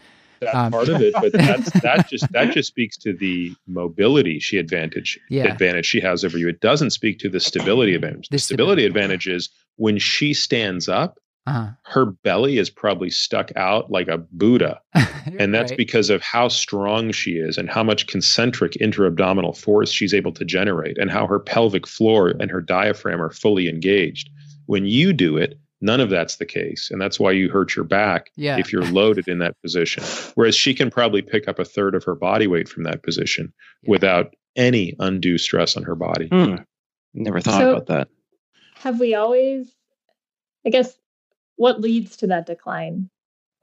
[0.42, 4.40] That's Um, part of it, but that's that just that just speaks to the mobility
[4.40, 5.52] she advantage Yeah.
[5.52, 6.48] advantage she has over you.
[6.48, 8.30] It doesn't speak to the stability advantage.
[8.30, 8.86] The The stability stability.
[8.86, 11.70] advantage is when she stands up, Uh-huh.
[11.86, 14.80] her belly is probably stuck out like a Buddha.
[15.40, 15.78] And that's Right.
[15.78, 20.44] because of how strong she is and how much concentric intra-abdominal force she's able to
[20.46, 24.30] generate and how her pelvic floor and her diaphragm are fully engaged.
[24.66, 26.89] When you do it, none of that's the case.
[26.91, 28.57] And that's why you hurt your back Yeah.
[28.57, 30.03] if you're loaded in that position.
[30.36, 33.53] Whereas she can probably pick up a third of her body weight from that position
[33.84, 33.91] Yeah.
[33.91, 36.27] without any undue stress on her body.
[36.27, 36.55] Hmm.
[37.13, 38.07] Never thought So- about that.
[38.75, 39.73] Have we always,
[40.65, 40.97] I guess,
[41.55, 43.09] what leads to that decline?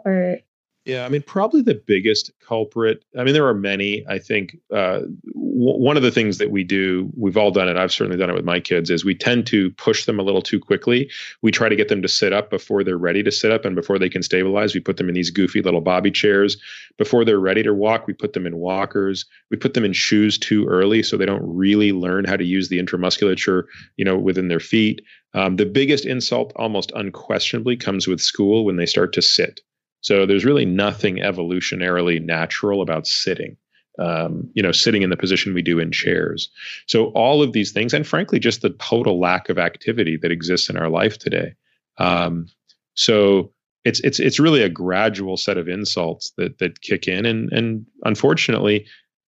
[0.04, 0.38] Or,
[0.86, 3.04] Yeah, I mean, probably the biggest culprit.
[3.18, 4.06] I mean, there are many.
[4.08, 7.76] I think uh, w- one of the things that we do, we've all done it.
[7.76, 10.42] I've certainly done it with my kids, is we tend to push them a little
[10.42, 11.10] too quickly.
[11.42, 13.74] We try to get them to sit up before they're ready to sit up and
[13.74, 14.74] before they can stabilize.
[14.74, 16.56] We put them in these goofy little Bumbo chairs.
[16.98, 19.26] Before they're ready to walk, we put them in walkers.
[19.50, 22.68] We put them in shoes too early so they don't really learn how to use
[22.68, 23.64] the intramusculature,
[23.96, 25.02] you know, within their feet.
[25.34, 29.62] Um, the biggest insult, almost unquestionably, comes with school when they start to sit.
[30.06, 33.56] So there's really nothing evolutionarily natural about sitting.
[33.98, 36.48] Um, you know, sitting in the position we do in chairs.
[36.86, 40.68] So all of these things, and frankly, just the total lack of activity that exists
[40.68, 41.54] in our life today.
[41.98, 42.46] Um,
[42.94, 43.52] so
[43.84, 47.86] it's it's it's really a gradual set of insults that that kick in, and and
[48.04, 48.86] unfortunately,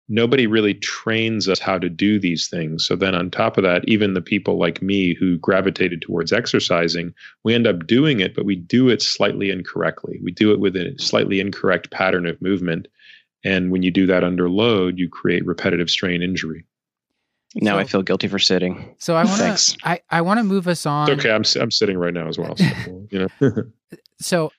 [0.08, 2.86] nobody really trains us how to do these things.
[2.86, 7.14] So then on top of that, even the people like me who gravitated towards exercising,
[7.44, 10.20] we end up doing it, but we do it slightly incorrectly.
[10.24, 12.88] We do it with a slightly incorrect pattern of movement.
[13.44, 16.66] And when you do that under load, you create repetitive strain injury.
[17.56, 18.96] Now So- I feel guilty for sitting.
[19.00, 21.10] So I want to, I, I want to move us on.
[21.10, 21.34] It's okay.
[21.34, 22.56] I'm, s- I'm sitting right now as well.
[22.58, 23.52] So, you know,
[24.20, 24.52] so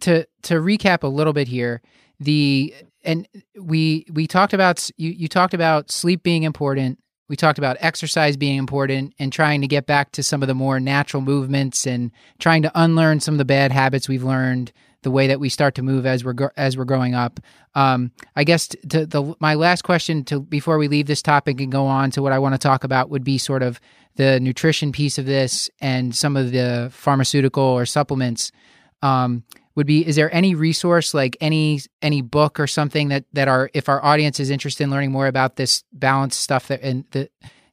[0.00, 1.82] to to recap a little bit here
[2.20, 2.72] the
[3.04, 3.28] and
[3.60, 6.98] we we talked about you you talked about sleep being important
[7.28, 10.54] we talked about exercise being important and trying to get back to some of the
[10.54, 14.72] more natural movements and trying to unlearn some of the bad habits we've learned
[15.02, 17.40] the way that we start to move as we're as we're growing up.
[17.74, 21.72] Um, I guess to the my last question to before we leave this topic and
[21.72, 23.80] go on to what I want to talk about would be sort of
[24.16, 28.52] the nutrition piece of this and some of the pharmaceutical or supplements.
[29.00, 29.42] Um,
[29.74, 33.70] would be is there any resource like any any book or something that that our
[33.74, 37.28] if our audience is interested in learning more about this balance stuff that and the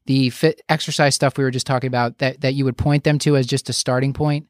[0.06, 3.20] the fit exercise stuff we were just talking about that that you would point them
[3.20, 4.48] to as just a starting point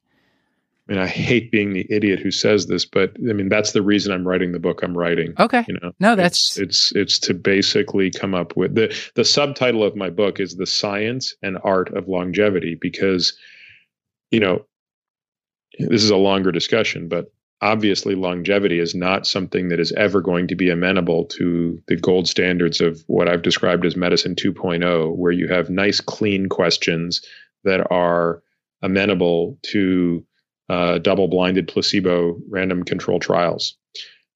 [0.88, 3.84] I mean, I hate being the idiot who says this, but I mean that's the
[3.84, 5.34] reason I'm writing the book I'm writing.
[5.40, 9.24] okay You know, no that's it's, it's it's to basically come up with the the
[9.24, 13.38] subtitle of my book is the science and art of longevity because,
[14.32, 14.66] you know,
[15.78, 17.32] this is a longer discussion, but
[17.62, 22.28] obviously longevity is not something that is ever going to be amenable to the gold
[22.28, 27.22] standards of what I've described as medicine 2.0, where you have nice, clean questions
[27.64, 28.42] that are
[28.82, 30.26] amenable to
[30.70, 33.76] uh, double-blinded placebo random control trials.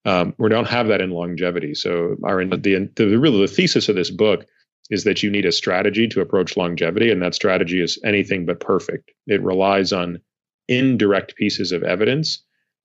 [0.06, 1.76] Um, we don't have that in longevity.
[1.76, 4.46] So our the the really the thesis of this book
[4.90, 8.60] is that you need a strategy to approach longevity, and that strategy is anything but
[8.60, 9.12] perfect.
[9.28, 10.20] It relies on
[10.68, 12.44] indirect pieces of evidence,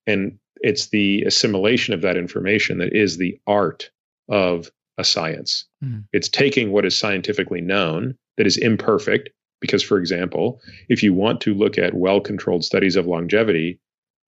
[0.09, 3.91] and it's the assimilation of that information that is the art
[4.29, 5.65] of a science.
[5.85, 6.05] Mhm.
[6.13, 9.29] It's taking what is scientifically known that is imperfect.
[9.61, 13.81] Because, for example, if you want to look at well controlled studies of longevity,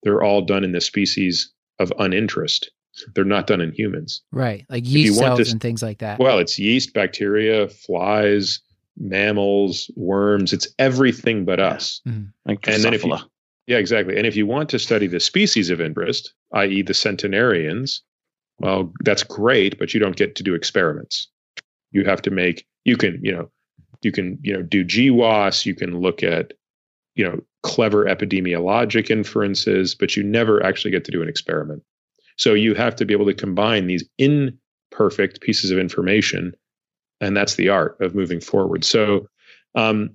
[0.02, 2.70] they're all done in the species of uninterest.
[3.14, 4.22] They're not done in humans.
[4.32, 7.68] right like you yeast want cells to- and things like that Well, it's yeast, bacteria,
[7.68, 8.60] flies,
[8.98, 10.52] mammals, worms.
[10.52, 12.00] It's everything but us.
[12.46, 13.24] Like And then if you- Drosophila.
[13.70, 14.16] Yeah, exactly.
[14.16, 18.02] And if you want to study the species of interest, i.e., the centenarians,
[18.58, 21.28] well, that's great, but you don't get to do experiments.
[21.92, 22.66] You have to make.
[22.84, 23.48] You can, you know,
[24.02, 25.64] you can, you know, do GWAS.
[25.66, 26.52] You can look at,
[27.14, 31.80] you know, clever epidemiologic inferences, but you never actually get to do an experiment.
[32.38, 36.54] So you have to be able to combine these imperfect pieces of information,
[37.20, 38.82] and that's the art of moving forward.
[38.82, 39.28] So,
[39.76, 40.10] um,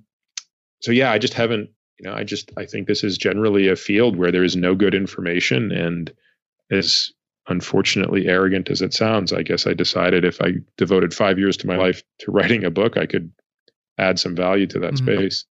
[0.82, 3.76] so yeah, I just haven't you know, I just I think this is generally a
[3.76, 6.12] field where there is no good information, and
[6.70, 7.10] as
[7.48, 11.66] unfortunately arrogant as it sounds, I guess I decided if I devoted five years to
[11.66, 13.30] my life to writing a book, I could
[13.98, 14.98] add some value to that Mhm.
[14.98, 15.44] space.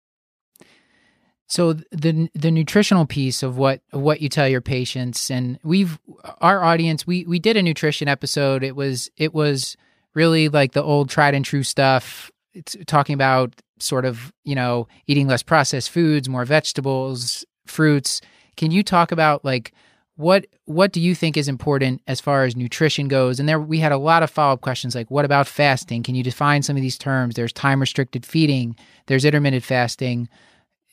[1.47, 5.99] So the the nutritional piece of what what you tell your patients, and we've
[6.40, 8.64] our audience, we we did a nutrition episode.
[8.64, 9.76] It was it was
[10.14, 12.30] really like the old tried and true stuff.
[12.55, 18.20] It's talking about sort of you know eating less processed foods, more vegetables, fruits.
[18.57, 19.72] Can you talk about like
[20.16, 23.41] what what do you think is important as far as nutrition goes?
[23.41, 26.03] And there we had a lot of follow up questions like what about fasting?
[26.03, 27.35] Can you define some of these terms?
[27.35, 28.76] There's time restricted feeding.
[29.07, 30.28] There's intermittent fasting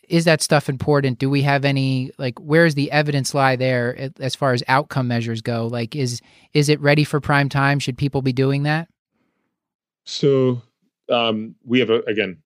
[0.09, 4.35] is that stuff important do we have any like where's the evidence lie there as
[4.35, 6.19] far as outcome measures go like is
[6.53, 8.89] is it ready for prime time should people be doing that
[10.05, 10.61] So
[11.09, 12.37] um, we have a again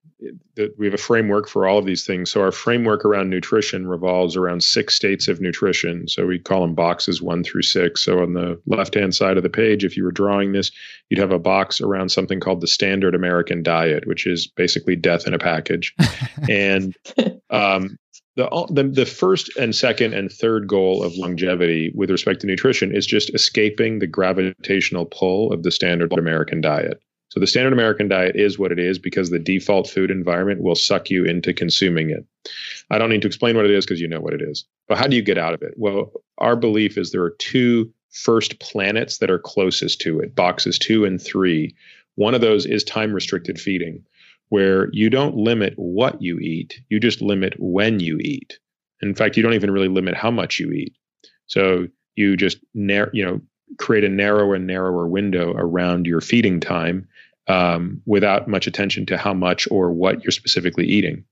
[0.55, 2.31] the, we have a framework for all of these things.
[2.31, 6.07] So our framework around nutrition revolves around six states of nutrition.
[6.07, 8.03] So we call them boxes one through six.
[8.03, 10.71] So on the left hand side of the page, if you were drawing this,
[11.09, 15.27] you'd have a box around something called the standard American diet, which is basically death
[15.27, 15.93] in a package.
[16.49, 16.95] and
[17.49, 17.97] um,
[18.35, 22.95] the, the the first and second and third goal of longevity with respect to nutrition
[22.95, 26.99] is just escaping the gravitational pull of the standard American diet.
[27.33, 30.75] So the standard American diet is what it is because the default food environment will
[30.75, 32.23] suck you into consuming it.
[32.91, 34.65] I don't need to explain what it is because you know what it is.
[34.87, 35.73] But how do you get out of it?
[35.75, 40.77] Well, our belief is there are two first planets that are closest to it, boxes
[40.77, 41.75] 2 and 3.
[42.13, 44.03] One of those is time restricted feeding
[44.49, 48.59] where you don't limit what you eat, you just limit when you eat.
[49.01, 50.95] In fact, you don't even really limit how much you eat.
[51.47, 53.41] So you just you know,
[53.79, 57.07] create a narrower and narrower window around your feeding time
[57.47, 61.23] um, without much attention to how much or what you're specifically eating.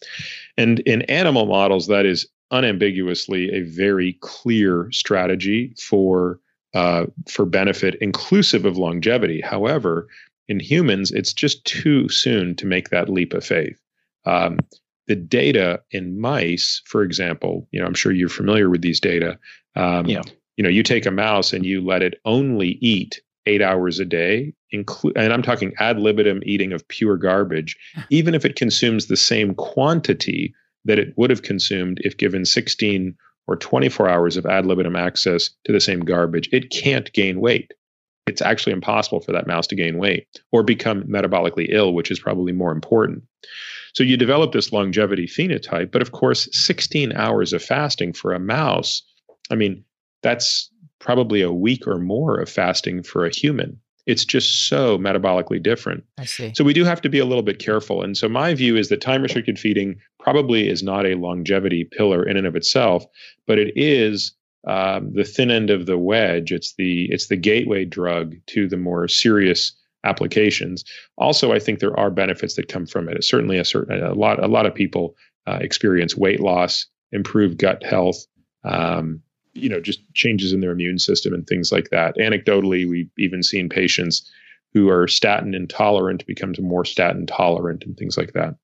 [0.58, 6.40] And in animal models, that is unambiguously a very clear strategy for
[6.74, 9.42] uh, for benefit, inclusive of longevity.
[9.42, 10.08] However,
[10.48, 13.78] in humans, it's just too soon to make that leap of faith.
[14.26, 14.60] Um,
[15.08, 19.38] the data in mice, for example, you know, I'm sure you're familiar with these data.
[19.76, 20.22] Um, Yeah.
[20.58, 24.06] You know, you take a mouse and you let it only eat eight hours a
[24.06, 27.78] day, include, and I'm talking ad libitum eating of pure garbage,
[28.10, 30.54] even if it consumes the same quantity
[30.86, 33.16] that it would have consumed if given 16
[33.48, 37.74] or 24 hours of ad libitum access to the same garbage, it can't gain weight.
[38.28, 42.20] it's actually impossible for that mouse to gain weight or become metabolically ill, which is
[42.20, 43.24] probably more important.
[43.94, 48.40] So you develop this longevity phenotype, but of course, 16 hours of fasting for a
[48.40, 49.02] mouse,
[49.50, 49.84] I mean,
[50.24, 50.72] that's
[51.02, 53.80] probably a week or more of fasting for a human.
[54.08, 56.04] It's just so metabolically different.
[56.18, 56.54] I see.
[56.56, 58.02] So we do have to be a little bit careful.
[58.02, 62.24] And so my view is that time restricted feeding probably is not a longevity pillar
[62.24, 63.06] in and of itself,
[63.46, 64.34] but it is
[64.68, 66.52] um, the thin end of the wedge.
[66.52, 69.74] It's the it's the gateway drug to the more serious
[70.04, 70.84] applications.
[71.18, 73.18] Also, I think there are benefits that come from it.
[73.18, 75.16] It's certainly a certain a lot a lot of people
[75.48, 78.26] uh, experience weight loss, improved gut health.
[78.64, 79.22] Um,
[79.54, 82.16] you know, just changes in their immune system and things like that.
[82.18, 84.30] Anecdotally, we've even seen patients
[84.74, 88.56] who are statin intolerant become more statin tolerant and things like that.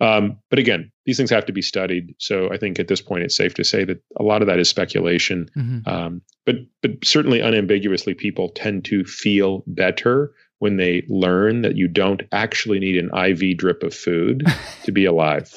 [0.00, 2.14] Um, but again, these things have to be studied.
[2.18, 4.58] So I think at this point, it's safe to say that a lot of that
[4.58, 5.48] is speculation.
[5.56, 5.86] Mhm.
[5.86, 10.32] Um, but but certainly unambiguously, people tend to feel better
[10.62, 14.46] when they learn that you don't actually need an IV drip of food
[14.84, 15.50] to be alive.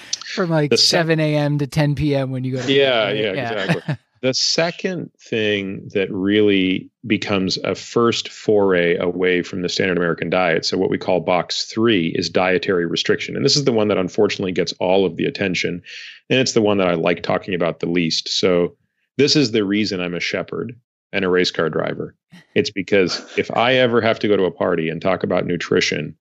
[0.34, 1.58] From like The se- 7 a.m.
[1.58, 2.32] to 10 p.m.
[2.32, 3.16] when you go to Yeah, bed, right?
[3.36, 3.96] yeah, exactly.
[4.22, 10.66] The second thing that really becomes a first foray away from the standard American diet,
[10.66, 13.34] so what we call box three, is dietary restriction.
[13.34, 15.80] And this is the one that unfortunately gets all of the attention.
[16.28, 18.28] And it's the one that I like talking about the least.
[18.28, 18.76] So,
[19.16, 20.74] this is the reason I'm a shepherd
[21.12, 22.14] and a race car driver.
[22.54, 26.16] It's because if I ever have to go to a party and talk about nutrition,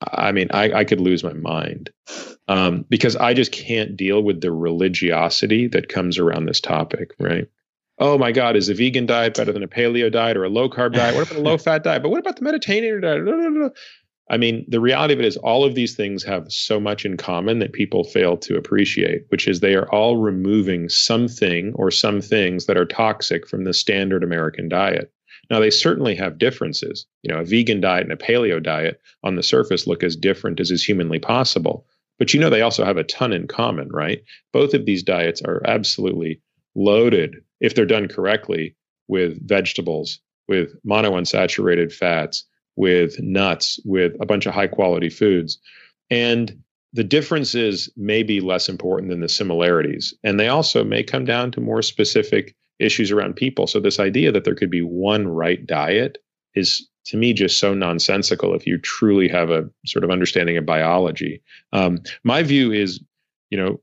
[0.00, 1.90] I mean, I, I could lose my mind
[2.46, 7.48] um, because I just can't deal with the religiosity that comes around this topic, right?
[7.98, 10.70] Oh my God, is a vegan diet better than a paleo diet or a low
[10.70, 11.16] carb diet?
[11.16, 12.02] What about a low fat diet?
[12.02, 13.72] But what about the Mediterranean diet?
[14.30, 17.16] I mean, the reality of it is all of these things have so much in
[17.16, 22.20] common that people fail to appreciate, which is they are all removing something or some
[22.20, 25.10] things that are toxic from the standard American diet.
[25.50, 27.06] Now, they certainly have differences.
[27.22, 30.60] You know, a vegan diet and a paleo diet on the surface look as different
[30.60, 31.86] as is humanly possible.
[32.18, 34.22] But you know, they also have a ton in common, right?
[34.52, 36.42] Both of these diets are absolutely
[36.74, 38.76] loaded, if they're done correctly,
[39.06, 42.44] with vegetables, with monounsaturated fats,
[42.78, 45.58] with nuts, with a bunch of high quality foods.
[46.10, 46.62] And
[46.92, 50.14] the differences may be less important than the similarities.
[50.22, 53.66] And they also may come down to more specific issues around people.
[53.66, 56.18] So, this idea that there could be one right diet
[56.54, 60.64] is to me just so nonsensical if you truly have a sort of understanding of
[60.64, 61.42] biology.
[61.72, 63.00] Um, my view is,
[63.50, 63.80] you know,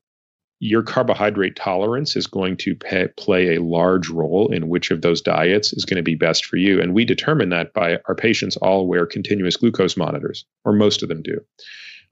[0.65, 5.21] your carbohydrate tolerance is going to pay, play a large role in which of those
[5.21, 6.81] diets is going to be best for you.
[6.81, 11.09] And we determine that by our patients all wear continuous glucose monitors, or most of
[11.09, 11.39] them do.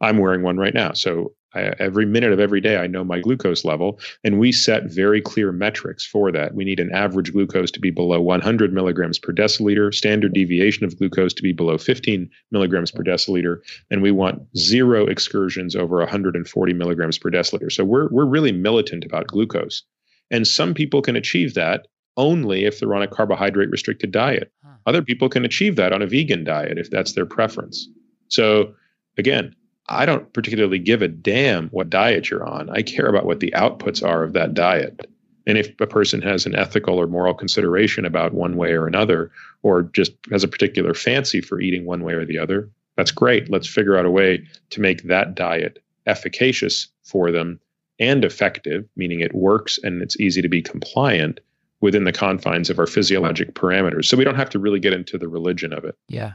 [0.01, 0.93] I'm wearing one right now.
[0.93, 4.85] So I, every minute of every day, I know my glucose level, and we set
[4.85, 6.55] very clear metrics for that.
[6.55, 10.97] We need an average glucose to be below 100 milligrams per deciliter, standard deviation of
[10.97, 13.57] glucose to be below 15 milligrams per deciliter,
[13.91, 17.71] and we want zero excursions over 140 milligrams per deciliter.
[17.71, 19.83] So we're we're really militant about glucose,
[20.31, 24.51] and some people can achieve that only if they're on a carbohydrate restricted diet.
[24.85, 27.87] Other people can achieve that on a vegan diet if that's their preference.
[28.27, 28.73] So
[29.17, 29.55] again,
[29.88, 32.69] I don't particularly give a damn what diet you're on.
[32.69, 35.09] I care about what the outputs are of that diet.
[35.45, 39.31] And if a person has an ethical or moral consideration about one way or another,
[39.61, 43.49] or just has a particular fancy for eating one way or the other, that's great.
[43.49, 47.59] Let's figure out a way to make that diet efficacious for them
[47.99, 51.41] and effective, meaning it works and it's easy to be compliant
[51.81, 54.05] within the confines of our physiologic parameters.
[54.05, 55.97] So we don't have to really get into the religion of it.
[56.07, 56.34] Yeah.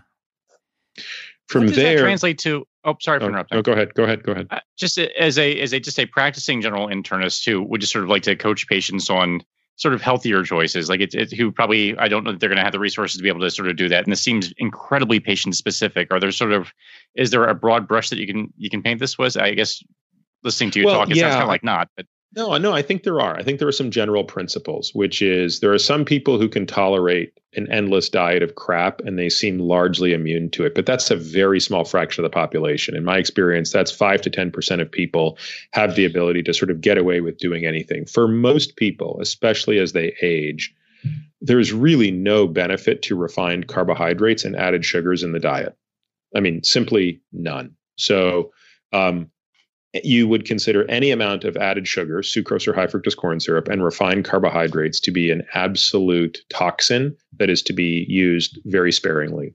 [1.47, 2.68] From What does that there, translate to.
[2.85, 3.57] Oh, sorry for oh, interrupting.
[3.57, 3.95] no, go ahead.
[3.95, 4.23] Go ahead.
[4.23, 4.47] Go ahead.
[4.51, 8.05] Uh, just as a as a just a practicing general internist who would just sort
[8.05, 9.43] of like to coach patients on
[9.77, 12.57] sort of healthier choices like it's it, who probably i don't know that they're going
[12.57, 14.53] to have the resources to be able to sort of do that and this seems
[14.59, 16.73] incredibly patient specific are there sort of
[17.15, 19.81] is there a broad brush that you can you can paint this with i guess
[20.43, 22.07] listening to you Well, talk it yeah, sounds kind of like not but
[22.37, 23.39] No, no, I think there are.
[23.39, 26.67] I think there are some general principles, which is there are some people who can
[26.67, 30.75] tolerate an endless diet of crap and they seem largely immune to it.
[30.75, 32.95] But that's a very small fraction of the population.
[32.95, 35.39] In my experience, that's five to 10% of people
[35.73, 38.05] have the ability to sort of get away with doing anything.
[38.05, 40.75] For most people, especially as they age,
[41.41, 45.77] there's really no benefit to refined carbohydrates and added sugars in the diet.
[46.37, 47.77] I mean, simply none.
[47.97, 48.53] So,
[48.93, 49.31] um,
[49.95, 53.83] you would consider any amount of added sugar, sucrose or high fructose corn syrup, and
[53.83, 59.55] refined carbohydrates to be an absolute toxin that is to be used very sparingly.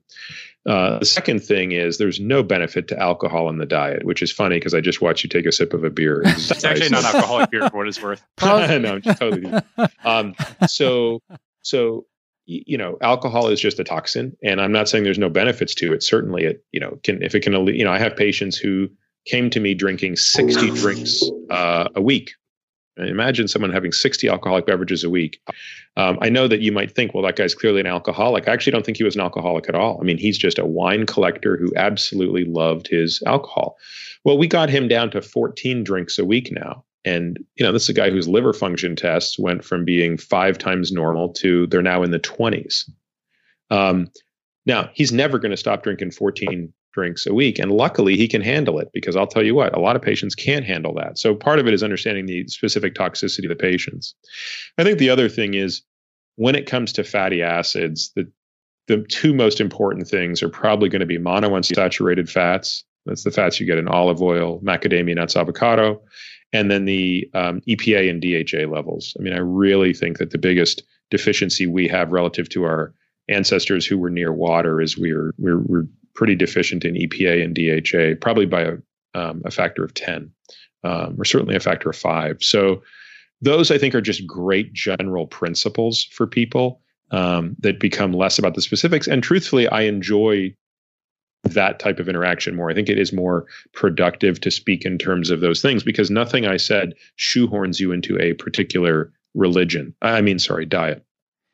[0.66, 4.32] Uh, the second thing is there's no benefit to alcohol in the diet, which is
[4.32, 6.22] funny because I just watched you take a sip of a beer.
[6.24, 8.24] it's actually non alcoholic beer for what it's worth
[8.78, 9.52] no, I'm just totally.
[10.04, 10.34] Um,
[10.66, 11.20] so,
[11.62, 12.06] so
[12.46, 15.92] you know, alcohol is just a toxin, and I'm not saying there's no benefits to
[15.92, 16.02] it.
[16.02, 18.88] Certainly, it you know can if it can you know I have patients who
[19.26, 22.32] came to me drinking 60 drinks uh, a week.
[22.96, 25.40] Imagine someone having 60 alcoholic beverages a week.
[25.96, 28.46] Um, I know that you might think, well, that guy's clearly an alcoholic.
[28.46, 29.98] I actually don't think he was an alcoholic at all.
[30.00, 33.76] I mean, he's just a wine collector who absolutely loved his alcohol.
[34.24, 36.84] Well, we got him down to 14 drinks a week now.
[37.04, 40.56] And, you know, this is a guy whose liver function tests went from being five
[40.56, 42.88] times normal to they're now in the 20s.
[43.70, 44.08] Um,
[44.66, 47.58] now, he's never going to stop drinking 14 drinks a week.
[47.58, 50.34] And luckily, he can handle it because I'll tell you what, a lot of patients
[50.34, 51.18] can't handle that.
[51.18, 54.14] So part of it is understanding the specific toxicity of the patients.
[54.78, 55.82] I think the other thing is
[56.36, 58.30] when it comes to fatty acids, the
[58.86, 62.84] the two most important things are probably going to be monounsaturated fats.
[63.06, 66.02] That's the fats you get in olive oil, macadamia nuts, avocado,
[66.52, 69.16] and then the um, EPA and DHA levels.
[69.18, 72.92] I mean, I really think that the biggest deficiency we have relative to our
[73.28, 78.20] ancestors who were near water is we're we're, we're pretty deficient in EPA and DHA,
[78.20, 78.74] probably by a,
[79.14, 80.30] um, a factor of 10,
[80.84, 82.38] um, or certainly a factor of five.
[82.40, 82.82] So,
[83.40, 88.54] those I think are just great general principles for people um, that become less about
[88.54, 89.06] the specifics.
[89.06, 90.54] And truthfully, I enjoy
[91.44, 92.70] that type of interaction more.
[92.70, 96.46] I think it is more productive to speak in terms of those things because nothing
[96.46, 99.94] I said shoehorns you into a particular religion.
[100.00, 101.04] I mean, sorry, diet.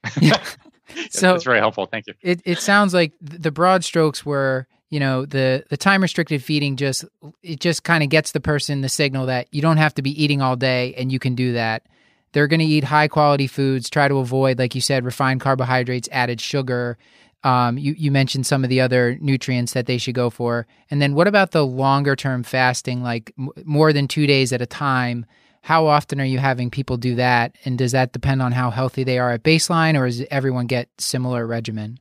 [1.11, 1.87] So it's very helpful.
[1.87, 2.15] Thank you.
[2.23, 6.77] It it sounds like the broad strokes were, you know, the the time restricted feeding
[6.77, 7.05] just
[7.43, 10.23] it just kind of gets the person the signal that you don't have to be
[10.23, 11.87] eating all day and you can do that.
[12.33, 16.09] They're going to eat high quality foods, try to avoid like you said refined carbohydrates,
[16.13, 16.97] added sugar.
[17.43, 20.67] Um, you you mentioned some of the other nutrients that they should go for.
[20.91, 24.61] And then what about the longer term fasting like m- more than 2 days at
[24.61, 25.25] a time?
[25.63, 27.57] How often are you having people do that?
[27.65, 30.89] And does that depend on how healthy they are at baseline or does everyone get
[30.99, 31.99] similar regimen?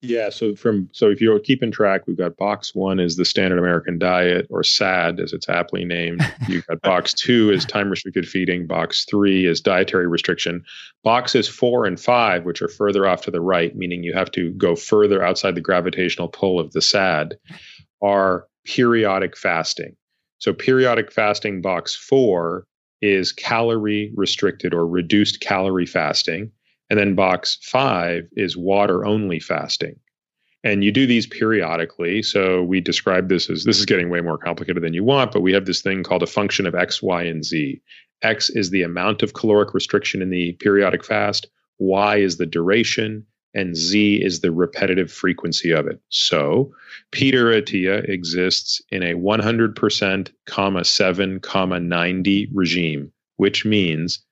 [0.00, 3.58] Yeah so from so if you're keeping track we've got box one is the standard
[3.58, 6.22] american diet or sad as it's aptly named.
[6.48, 8.68] You've got box two is time restricted feeding.
[8.68, 10.64] Box three is dietary restriction.
[11.02, 14.52] Boxes four and five which are further off to the right meaning you have to
[14.52, 17.36] go further outside the gravitational pull of the sad
[18.00, 19.96] are periodic fasting
[20.38, 22.66] so periodic fasting box four
[23.00, 26.50] is calorie restricted or reduced calorie fasting.
[26.90, 29.96] And then box five is water only fasting.
[30.64, 32.22] And you do these periodically.
[32.22, 35.42] So we describe this as this is getting way more complicated than you want, but
[35.42, 37.80] we have this thing called a function of X, Y, and Z.
[38.22, 41.46] X is the amount of caloric restriction in the periodic fast,
[41.78, 43.24] Y is the duration,
[43.54, 46.00] and Z is the repetitive frequency of it.
[46.10, 46.72] So
[47.10, 54.24] Peter Attia exists in a 100%, comma 7, comma 90 regime, which means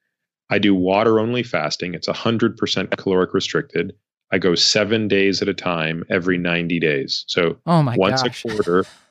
[0.50, 1.94] I do water only fasting.
[1.94, 3.94] It's 100% caloric restricted.
[4.32, 7.24] I go seven days at a time every 90 days.
[7.28, 8.44] So oh my once gosh.
[8.44, 8.84] a quarter.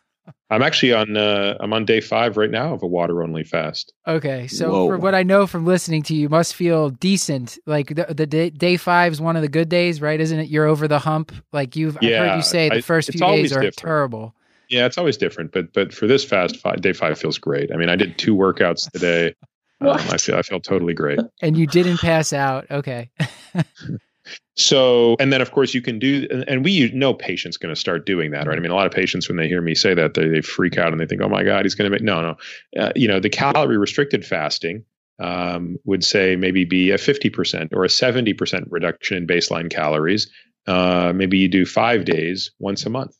[0.50, 3.94] I'm actually on uh, I'm on day five right now of a water only fast.
[4.08, 4.90] Okay, so Whoa.
[4.90, 7.58] from what I know from listening to you, you must feel decent.
[7.66, 10.20] Like the, the day, day five is one of the good days, right?
[10.20, 10.50] Isn't it?
[10.50, 11.32] You're over the hump.
[11.52, 13.78] Like you've I've heard you say the first it's few days are different.
[13.78, 14.36] terrible.
[14.70, 17.72] Yeah, it's always different, but but for this fast, five, day five feels great.
[17.72, 19.36] I mean, I did two workouts today.
[19.82, 21.20] Um, I feel I feel totally great.
[21.42, 22.66] And you didn't pass out.
[22.72, 23.10] Okay.
[24.56, 28.06] So, and then of course you can do, and, we know patients going to start
[28.06, 28.58] doing that, right?
[28.58, 30.78] I mean, a lot of patients when they hear me say that, they, they freak
[30.78, 33.08] out and they think, "Oh my God, he's going to make." No, no, uh, you
[33.08, 34.84] know, the calorie restricted fasting
[35.20, 39.70] um, would say maybe be a fifty percent or a seventy percent reduction in baseline
[39.70, 40.30] calories.
[40.68, 43.16] Uh, maybe you do five days once a month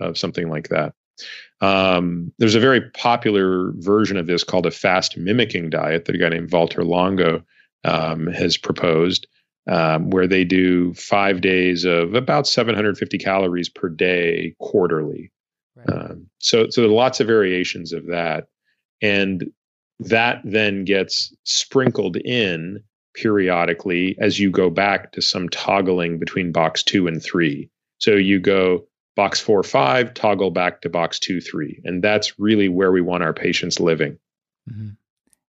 [0.00, 0.94] of something like that.
[1.60, 6.18] Um, there's a very popular version of this called a fast mimicking diet that a
[6.18, 7.42] guy named Walter Longo
[7.84, 9.26] um, has proposed
[9.68, 15.30] um, where they do five days of about 750 calories per day quarterly.
[15.76, 15.90] Right.
[15.90, 18.48] Um, so, so there are lots of variations of that,
[19.02, 19.44] and
[20.00, 22.82] that then gets sprinkled in
[23.14, 27.68] periodically as you go back to some toggling between box two and three.
[27.98, 32.68] So you go box four, five, toggle back to box two, three, and that's really
[32.68, 34.18] where we want our patients living.
[34.70, 34.96] Mhm.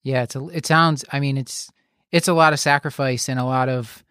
[0.03, 1.03] Yeah, it's a, it sounds.
[1.11, 1.72] I mean, it's
[2.11, 4.05] it's a lot of sacrifice and a lot of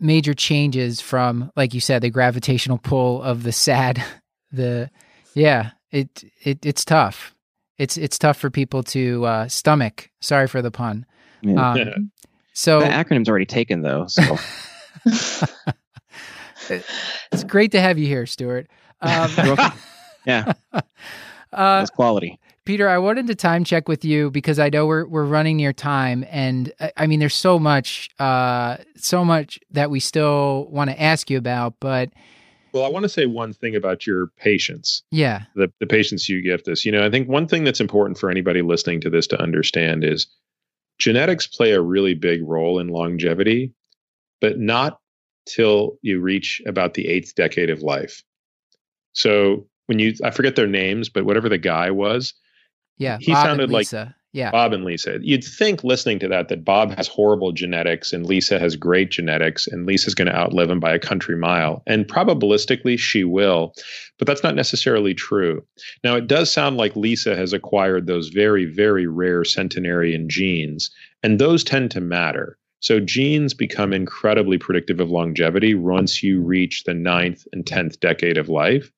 [0.00, 4.02] major changes from, like you said, the gravitational pull of the sad.
[4.52, 4.90] The
[5.34, 7.34] yeah, it it it's tough.
[7.78, 10.08] It's it's tough for people to uh, stomach.
[10.20, 11.04] Sorry for the pun.
[11.42, 11.72] Yeah.
[11.72, 12.12] Um,
[12.54, 14.06] so the acronym's already taken though.
[14.06, 14.22] So
[16.70, 18.68] it's great to have you here, Stuart.
[19.00, 19.30] Um,
[20.24, 20.52] Yeah.
[20.72, 20.80] uh,
[21.52, 22.38] that's quality.
[22.66, 25.72] Peter, I wanted to time check with you because I know we're we're running near
[25.72, 30.90] time, and I, I mean, there's so much, uh, so much that we still want
[30.90, 31.74] to ask you about.
[31.78, 32.10] But
[32.72, 36.42] Well, I want to say one thing about your patients, yeah, the, the patients you
[36.42, 36.84] give this.
[36.84, 40.02] You know, I think one thing that's important for anybody listening to this to understand
[40.02, 40.26] is
[40.98, 43.72] genetics play a really big role in longevity,
[44.40, 44.98] but not
[45.46, 48.24] till you reach about the eighth decade of life.
[49.12, 52.34] So when you, I forget their names, but whatever the guy was,
[52.98, 54.14] yeah, He Bob sounded like- Lisa.
[54.32, 55.18] yeah, Bob and Lisa.
[55.22, 59.66] You'd think listening to that that Bob has horrible genetics and Lisa has great genetics
[59.66, 61.82] and Lisa's going to outlive him by a country mile.
[61.86, 63.72] And probabilistically she will,
[64.18, 65.64] but that's not necessarily true.
[66.04, 70.90] Now it does sound like Lisa has acquired those very very rare centenarian genes
[71.22, 72.58] and those tend to matter.
[72.80, 78.36] So genes become incredibly predictive of longevity once you reach the ninth and 10th decade
[78.36, 78.92] of life.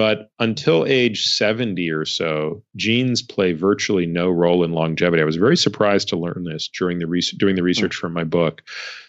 [0.00, 5.20] But until age 70 or so, genes play virtually no role in longevity.
[5.20, 8.00] I was very surprised to learn this during the re- doing the research hmm.
[8.00, 8.62] for my book.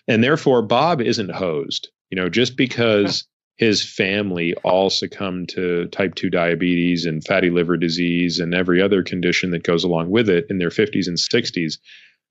[0.09, 1.87] And therefore, Bob isn't hosed.
[2.09, 3.25] You know, just because
[3.55, 9.01] his family all succumbed to type 2 diabetes and fatty liver disease and every other
[9.01, 11.77] condition that goes along with it in their 50s and 60s,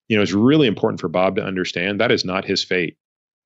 [0.09, 2.99] you know, it's really important for Bob to understand that is not his fate.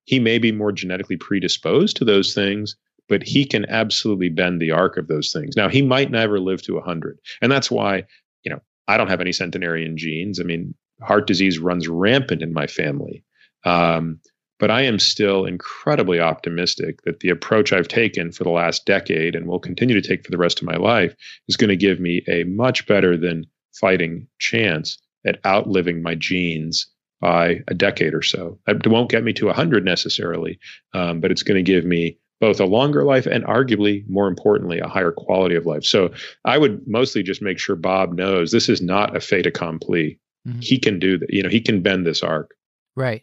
[0.07, 2.75] He may be more genetically predisposed to those things,
[3.09, 5.57] but he can absolutely bend the arc of those things.
[5.57, 7.19] Now, he might never live to 100.
[7.43, 8.05] And that's why,
[8.45, 10.41] you know, I don't have any centenarian genes.
[10.41, 13.25] I mean, heart disease runs rampant in my family.
[13.65, 14.21] Um,
[14.59, 19.35] but I am still incredibly optimistic that the approach I've taken for the last decade
[19.35, 21.15] and will continue to take for the rest of my life
[21.49, 23.47] is going to give me a much better than
[23.79, 26.87] fighting chance at outliving my genes
[27.21, 28.59] by a decade or so.
[28.69, 30.59] It won't get me to 100 necessarily,
[30.93, 34.79] um, but it's going to give me both a longer life and arguably more importantly
[34.81, 36.11] a higher quality of life so
[36.45, 40.63] i would mostly just make sure bob knows this is not a fait accompli Mhm.
[40.63, 42.55] he can do that you know he can bend this arc
[42.97, 43.23] right.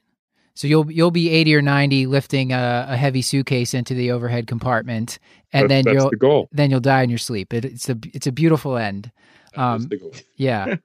[0.54, 4.48] So you'll you'll be eighty or ninety lifting a, a heavy suitcase into the overhead
[4.48, 5.18] compartment,
[5.54, 7.54] and That- then that's you'll the then you'll die in your sleep.
[7.54, 9.12] It, it's a it's a beautiful end.
[9.58, 9.90] Um.
[10.38, 10.76] Yeah.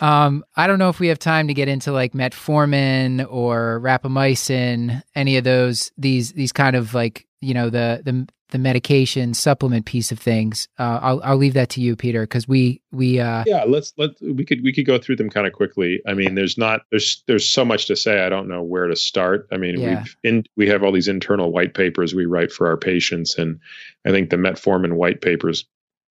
[0.00, 5.02] um, I don't know if we have time to get into like metformin or rapamycin,
[5.14, 9.86] any of those these these kind of like you know the the the medication supplement
[9.86, 10.68] piece of things.
[10.78, 14.10] Uh, I'll I'll leave that to you, Peter, because we we uh, yeah let's let
[14.20, 17.24] we could we could go through them kind of quickly i mean there's not there's
[17.26, 20.00] there's so much to say i don't know where to start i mean Yeah.
[20.00, 23.58] we've in we have all these internal white papers we write for our patients and
[24.04, 25.64] i think the metformin white papers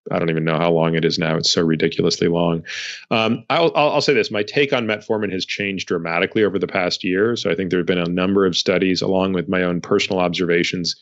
[0.10, 1.38] I don't even know how long it is now.
[1.38, 2.64] It's so ridiculously long.
[3.12, 6.68] Um, I'll, I'll, I'll say this: my take on metformin has changed dramatically over the
[6.68, 7.36] past year.
[7.36, 10.20] So I think there have been a number of studies, along with my own personal
[10.20, 10.96] observations,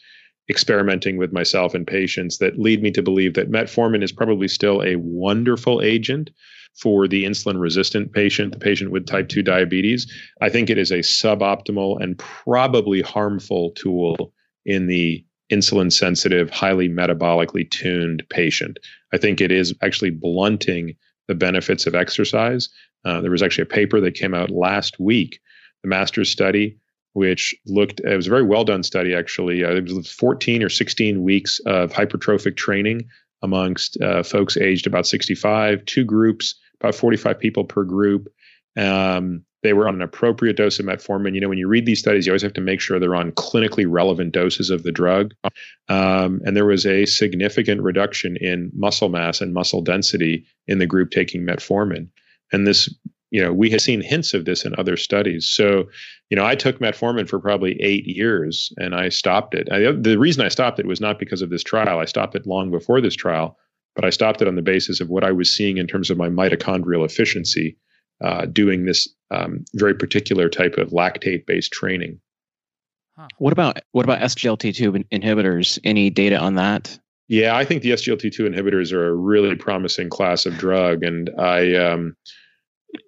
[0.49, 4.83] experimenting with myself and patients, that lead me to believe that metformin is probably still
[4.83, 6.29] a wonderful agent
[6.75, 10.11] for the insulin-resistant patient, the patient with type two diabetes.
[10.41, 14.33] I think it is a suboptimal and probably harmful tool
[14.65, 18.79] in the insulin sensitive, highly metabolically tuned patient.
[19.13, 20.95] I think it is actually blunting
[21.27, 22.69] the benefits of exercise.
[23.05, 25.39] Uh, there was actually a paper that came out last week,
[25.83, 26.77] the MASTERS study,
[27.13, 29.63] which looked, it was a very well done study actually.
[29.63, 33.07] Uh, it was 14 or 16 weeks of hypertrophic training
[33.41, 38.27] amongst uh, folks aged about 65, two groups, about 45 people per group.
[38.77, 41.35] Um, they were on an appropriate dose of metformin.
[41.35, 43.31] You know, when you read these studies, you always have to make sure they're on
[43.33, 45.33] clinically relevant doses of the drug.
[45.89, 50.85] Um, and there was a significant reduction in muscle mass and muscle density in the
[50.85, 52.07] group taking metformin.
[52.51, 52.93] And this,
[53.31, 55.47] you know, we had seen hints of this in other studies.
[55.47, 55.85] So,
[56.29, 59.69] you know, I took metformin for probably eight years and I stopped it.
[59.71, 61.99] I, the reason I stopped it was not because of this trial.
[61.99, 63.57] I stopped it long before this trial,
[63.93, 66.17] but I stopped it on the basis of what I was seeing in terms of
[66.17, 67.77] my mitochondrial efficiency
[68.21, 72.19] uh, doing this um, very particular type of lactate based training.
[73.37, 75.77] What about what about SGLT2 inhibitors?
[75.83, 76.97] Any data on that?
[77.27, 81.75] Yeah, I think the SGLT2 inhibitors are a really promising class of drug, and I,
[81.75, 82.15] um,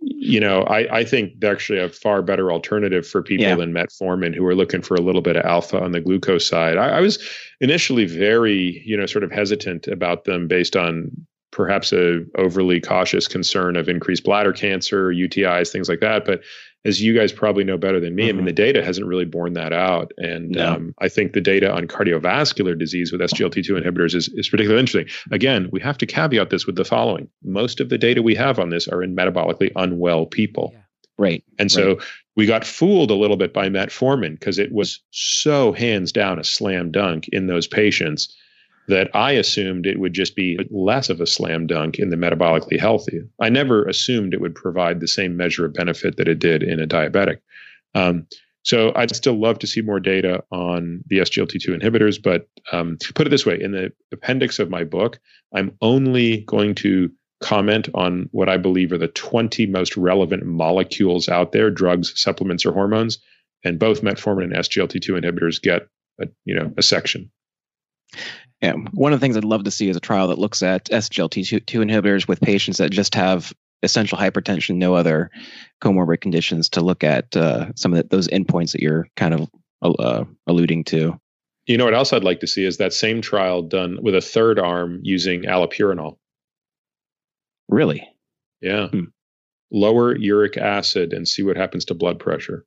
[0.01, 3.55] you know, I, I think they're actually a far better alternative for people Yeah.
[3.55, 6.77] than metformin who are looking for a little bit of alpha on the glucose side.
[6.77, 7.17] I, I was
[7.61, 11.09] initially very, you know, sort of hesitant about them based on
[11.51, 16.25] perhaps a overly cautious concern of increased bladder cancer, UTIs, things like that.
[16.25, 16.41] But
[16.83, 18.47] as you guys probably know better than me, I mean, Mhm.
[18.47, 20.11] the data hasn't really borne that out.
[20.17, 20.67] And No.
[20.73, 25.07] um, I think the data on cardiovascular disease with SGLT2 inhibitors is, is particularly interesting.
[25.31, 28.57] Again, we have to caveat this with the following most of the data we have
[28.57, 30.71] on this are in metabolically unwell people.
[30.73, 30.79] Yeah.
[31.19, 31.43] Right.
[31.59, 31.99] And so
[32.35, 36.43] we got fooled a little bit by metformin because it was so hands down a
[36.43, 38.35] slam dunk in those patients.
[38.87, 42.79] That I assumed it would just be less of a slam dunk in the metabolically
[42.79, 43.21] healthy.
[43.39, 46.79] I never assumed it would provide the same measure of benefit that it did in
[46.79, 47.37] a diabetic.
[47.93, 48.27] Um,
[48.63, 53.25] so I'd still love to see more data on the SGLT2 inhibitors, but um, put
[53.25, 55.19] it this way: in the appendix of my book,
[55.53, 57.11] I'm only going to
[57.41, 62.65] comment on what I believe are the 20 most relevant molecules out there, drugs, supplements,
[62.65, 63.17] or hormones,
[63.63, 65.87] and both metformin and SGLT2 inhibitors get
[66.21, 67.31] a, you know a section.
[68.61, 70.85] Yeah, one of the things I'd love to see is a trial that looks at
[70.85, 75.31] SGLT2 inhibitors with patients that just have essential hypertension, no other
[75.83, 79.49] comorbid conditions, to look at uh, some of the, those endpoints that you're kind of
[79.81, 81.19] uh, alluding to.
[81.65, 84.21] You know what else I'd like to see is that same trial done with a
[84.21, 86.17] third arm using allopurinol.
[87.67, 88.07] Really?
[88.61, 88.89] Yeah.
[88.89, 89.05] Hmm.
[89.71, 92.65] Lower uric acid and see what happens to blood pressure.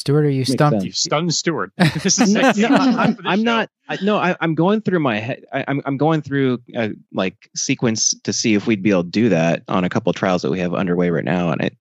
[0.00, 0.80] Stuart, are you Makes stumped?
[0.80, 0.84] Sense.
[0.84, 1.72] You stunned Stuart.
[2.02, 3.68] This is no, no I'm, I'm not.
[3.86, 5.44] I, no, I, am going through my head.
[5.52, 8.92] I, am I'm, I'm going through a, uh, like sequence to see if we'd be
[8.92, 11.52] able to do that on a couple of trials that we have underway right now,
[11.52, 11.76] and it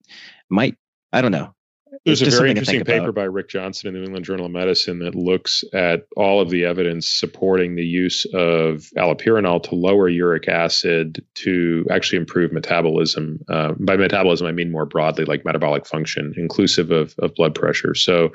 [0.50, 0.76] might.
[1.14, 1.56] I don't know.
[2.06, 3.16] There's a very interesting paper about.
[3.16, 6.50] by Rick Johnson in the New England Journal of Medicine that looks at all of
[6.50, 13.40] the evidence supporting the use of allopurinol to lower uric acid to actually improve metabolism.
[13.50, 17.94] Uh, by metabolism, I mean more broadly like metabolic function, inclusive of, of blood pressure.
[17.96, 18.30] So,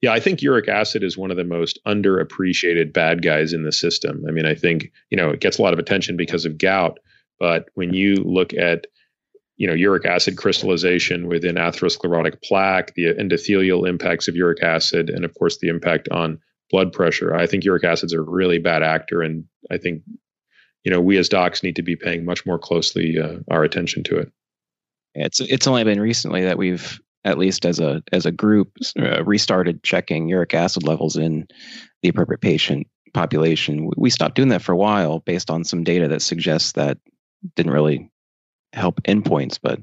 [0.00, 3.72] yeah, I think uric acid is one of the most underappreciated bad guys in the
[3.72, 4.24] system.
[4.28, 6.98] I mean, I think, you know, it gets a lot of attention because of gout.
[7.40, 8.86] But when you look at
[9.58, 15.24] you know uric acid crystallization within atherosclerotic plaque, the endothelial impacts of uric acid, and
[15.24, 16.38] of course the impact on
[16.70, 17.34] blood pressure.
[17.34, 20.02] I think uric acid's a really bad actor, and I think
[20.84, 24.04] you know we as docs need to be paying much more closely uh, our attention
[24.04, 24.32] to it.
[25.14, 29.24] It's it's only been recently that we've at least as a as a group uh,
[29.24, 31.48] restarted checking uric acid levels in
[32.02, 33.90] the appropriate patient population.
[33.96, 36.98] We stopped doing that for a while based on some data that suggests that
[37.56, 38.10] didn't really
[38.72, 39.80] help endpoints, but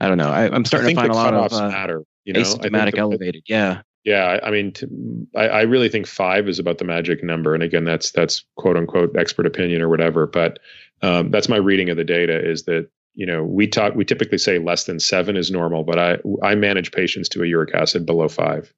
[0.00, 0.30] I don't know.
[0.30, 2.02] I, am starting to find a lot of uh, matter.
[2.24, 3.44] You know, asymptomatic elevated.
[3.46, 3.82] Yeah.
[4.04, 7.62] Yeah, I mean, to, I, I, really think five is about the magic number, and
[7.62, 10.26] again, that's that's quote unquote expert opinion or whatever.
[10.26, 10.58] But
[11.00, 14.36] um, that's my reading of the data is that you know we talk we typically
[14.36, 18.04] say less than seven is normal, but I I manage patients to a uric acid
[18.04, 18.74] below five.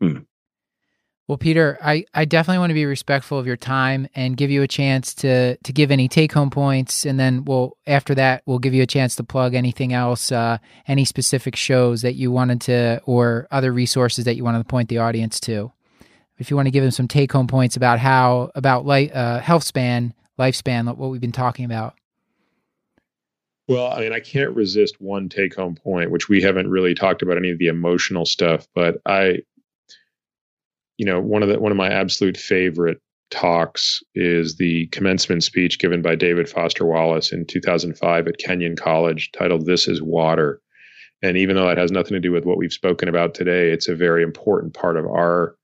[0.00, 0.18] Hmm.
[1.28, 4.62] Well, Peter, I, I definitely want to be respectful of your time and give you
[4.62, 8.58] a chance to to give any take home points, and then we'll after that we'll
[8.58, 10.58] give you a chance to plug anything else, uh,
[10.88, 14.88] any specific shows that you wanted to, or other resources that you wanted to point
[14.88, 15.72] the audience to.
[16.38, 19.38] If you want to give them some take home points about how about life, uh,
[19.38, 21.94] health span, lifespan, what we've been talking about.
[23.68, 27.22] Well, I mean, I can't resist one take home point, which we haven't really talked
[27.22, 29.42] about any of the emotional stuff, but I
[31.02, 33.00] you know, one of the one of my absolute favorite
[33.32, 39.32] talks is the commencement speech given by David Foster Wallace in 2005 at Kenyon College
[39.36, 40.60] titled This is Water.
[41.20, 43.88] And even though that has nothing to do with what we've spoken about today, it's
[43.88, 45.56] a very important part of our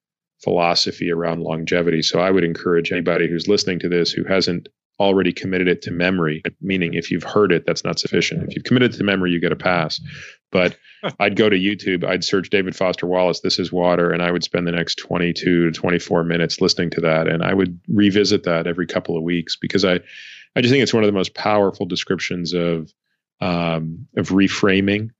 [0.43, 2.03] philosophy around longevity.
[2.03, 4.68] So I would encourage anybody who's listening to this who hasn't
[5.01, 8.42] already committed it to memory, meaning if you've heard it, that's not sufficient.
[8.49, 10.01] If you've committed to memory, you get a pass.
[10.51, 10.76] But
[11.20, 14.42] I'd go to YouTube, I'd search David Foster Wallace, This is Water, and I would
[14.42, 17.28] spend the next 22 to 24 minutes listening to that.
[17.28, 20.01] And I would revisit that every couple of weeks because I,
[20.57, 22.92] I just think it's one of the most powerful descriptions of,
[23.40, 25.11] um, of reframing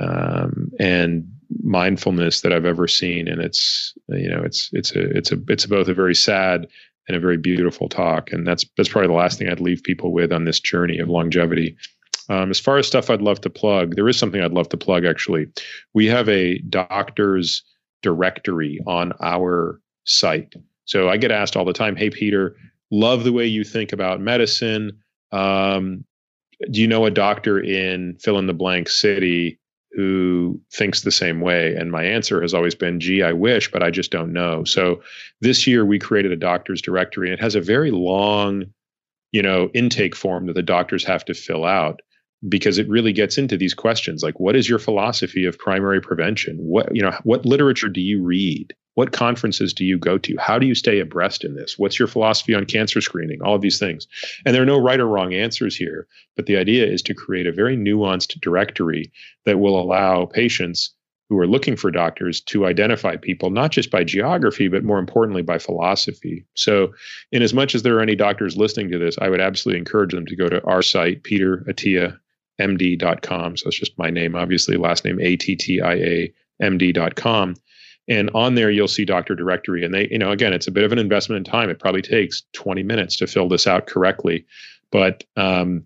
[0.00, 1.32] um, and
[1.62, 3.28] mindfulness that I've ever seen.
[3.28, 6.66] And it's, you know, it's, it's a, it's a, it's both a very sad
[7.08, 8.30] and a very beautiful talk.
[8.32, 11.08] And that's, that's probably the last thing I'd leave people with on this journey of
[11.08, 11.76] longevity
[12.28, 14.76] um, as far as stuff I'd love to plug, there is something I'd love to
[14.76, 15.48] plug actually.
[15.94, 17.62] We have a doctor's
[18.02, 20.54] directory on our site.
[20.84, 22.56] So I get asked all the time, Hey, Peter,
[22.90, 24.98] love the way you think about medicine.
[25.32, 26.04] Um,
[26.70, 29.58] do you know a doctor in fill in the blank city
[29.92, 31.74] who thinks the same way?
[31.74, 34.64] And my answer has always been, gee, I wish, but I just don't know.
[34.64, 35.02] So
[35.40, 38.64] this year we created a doctor's directory and it has a very long,
[39.32, 42.00] you know, intake form that the doctors have to fill out
[42.46, 46.56] because it really gets into these questions like what is your philosophy of primary prevention?
[46.58, 48.74] What you know what literature do you read?
[48.94, 50.36] What conferences do you go to?
[50.38, 51.78] How do you stay abreast in this?
[51.78, 53.40] What's your philosophy on cancer screening?
[53.42, 54.08] All of these things.
[54.44, 57.48] And there are no right or wrong answers here but the idea is to create
[57.48, 59.10] a very nuanced directory
[59.44, 60.94] that will allow patients
[61.28, 65.42] who are looking for doctors to identify people not just by geography but more importantly
[65.42, 66.46] by philosophy.
[66.54, 66.94] So
[67.32, 70.12] in as much as there are any doctors listening to this i would absolutely encourage
[70.12, 72.18] them to go to our site peter attia
[72.60, 73.56] md.com.
[73.56, 77.54] So it's just my name, obviously, last name A T T I A M D.com.
[78.08, 79.84] And on there, you'll see Doctor Directory.
[79.84, 81.68] And they, you know, again, it's a bit of an investment in time.
[81.68, 84.46] It probably takes 20 minutes to fill this out correctly.
[84.90, 85.84] But um,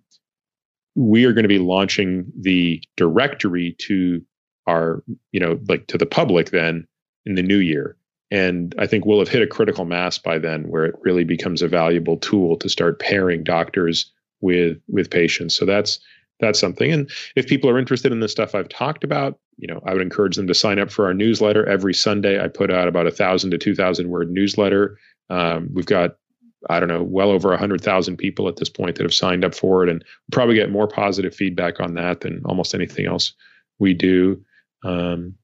[0.95, 4.25] we are going to be launching the directory to
[4.68, 5.03] our,
[5.33, 6.87] you know, like to the public then
[7.27, 7.97] in the new year.
[8.31, 11.61] And I think we'll have hit a critical mass by then where it really becomes
[11.61, 14.11] a valuable tool to start pairing doctors
[14.41, 15.55] with with patients.
[15.55, 15.99] So that's
[16.43, 16.93] that's something.
[16.93, 20.03] And if people are interested in the stuff I've talked about, you know, I would
[20.03, 21.66] encourage them to sign up for our newsletter.
[21.66, 24.99] Every Sunday, I put out about a thousand to two thousand word newsletter.
[25.30, 26.16] Um, we've got
[26.70, 29.55] I don't know, well over a 100,000 people at this point that have signed up
[29.55, 29.90] for it.
[29.90, 33.32] And probably get more positive feedback on that than almost anything else
[33.80, 34.40] we do.
[34.84, 35.34] Um,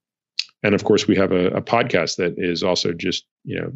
[0.62, 3.72] and of course, we have a, a, podcast that is also just, you know,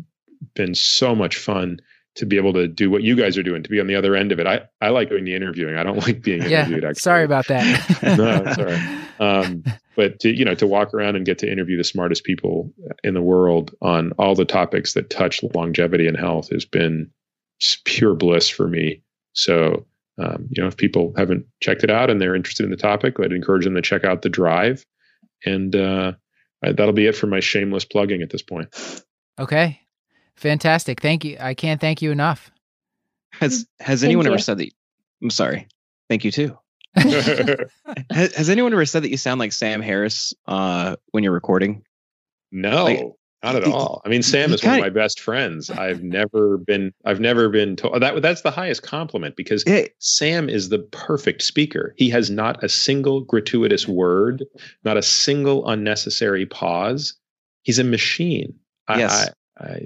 [0.55, 1.79] been so much fun
[2.15, 4.15] to be able to do what you guys are doing, to be on the other
[4.15, 4.47] end of it.
[4.47, 5.77] I, I like doing the interviewing.
[5.77, 6.83] I don't like being interviewed.
[6.83, 7.01] Yeah, actually.
[7.01, 8.03] sorry about that.
[8.19, 8.79] no, sorry.
[9.21, 9.63] Um,
[9.95, 12.73] but to, you know, to walk around and get to interview the smartest people
[13.05, 17.09] in the world on all the topics that touch longevity and health has been
[17.85, 19.03] pure bliss for me.
[19.35, 19.87] So,
[20.19, 23.21] um, you know, if people haven't checked it out and they're interested in the topic,
[23.21, 24.85] I'd encourage them to check out the drive.
[25.45, 26.13] And uh,
[26.63, 28.75] that'll be it for my shameless plugging at this point.
[29.39, 29.81] Okay.
[30.37, 31.01] Fantastic.
[31.01, 31.37] Thank you.
[31.41, 32.51] I can't thank you enough.
[33.35, 34.71] Has has anyone ever said that?
[35.23, 35.69] I'm sorry.
[36.09, 36.59] Thank you too.
[36.97, 41.85] has, has, anyone ever said that you sound like Sam Harris uh, when you're recording?
[42.51, 42.85] No.
[42.85, 43.13] Like,
[43.43, 44.03] not at all.
[44.05, 45.69] I mean, Sam is one of my best friends.
[45.69, 46.93] I've never been.
[47.05, 48.23] I've never been told that.
[48.23, 49.65] That's the highest compliment because
[49.99, 51.93] Sam is the perfect speaker.
[51.97, 54.45] He has not a single gratuitous word,
[54.85, 57.15] not a single unnecessary pause.
[57.63, 58.55] He's a machine.
[58.89, 59.81] Yes, I, I, I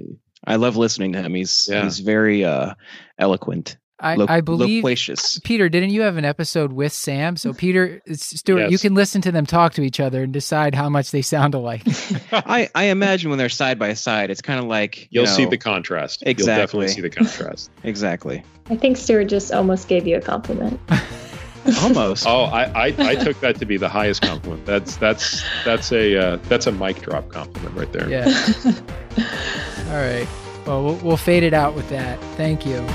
[0.55, 1.33] love listening to him.
[1.33, 1.83] He's yeah.
[1.83, 2.73] he's very uh,
[3.19, 3.77] eloquent.
[3.99, 5.39] I, lo- I believe loquacious.
[5.39, 7.35] Peter, didn't you have an episode with Sam?
[7.35, 8.71] So Peter, Stuart, yes.
[8.71, 11.55] you can listen to them talk to each other and decide how much they sound
[11.55, 11.81] alike.
[12.31, 15.31] I, I imagine when they're side by side, it's kind of like you you'll know,
[15.31, 16.21] see the contrast.
[16.27, 17.71] Exactly, you'll definitely see the contrast.
[17.83, 18.43] exactly.
[18.69, 20.79] I think Stuart just almost gave you a compliment.
[21.81, 22.27] almost.
[22.27, 24.65] Oh, I, I, I took that to be the highest compliment.
[24.65, 28.09] That's that's that's a uh, that's a mic drop compliment right there.
[28.09, 28.25] Yeah.
[29.87, 30.27] All right.
[30.65, 32.19] Well, well, we'll fade it out with that.
[32.35, 32.85] Thank you.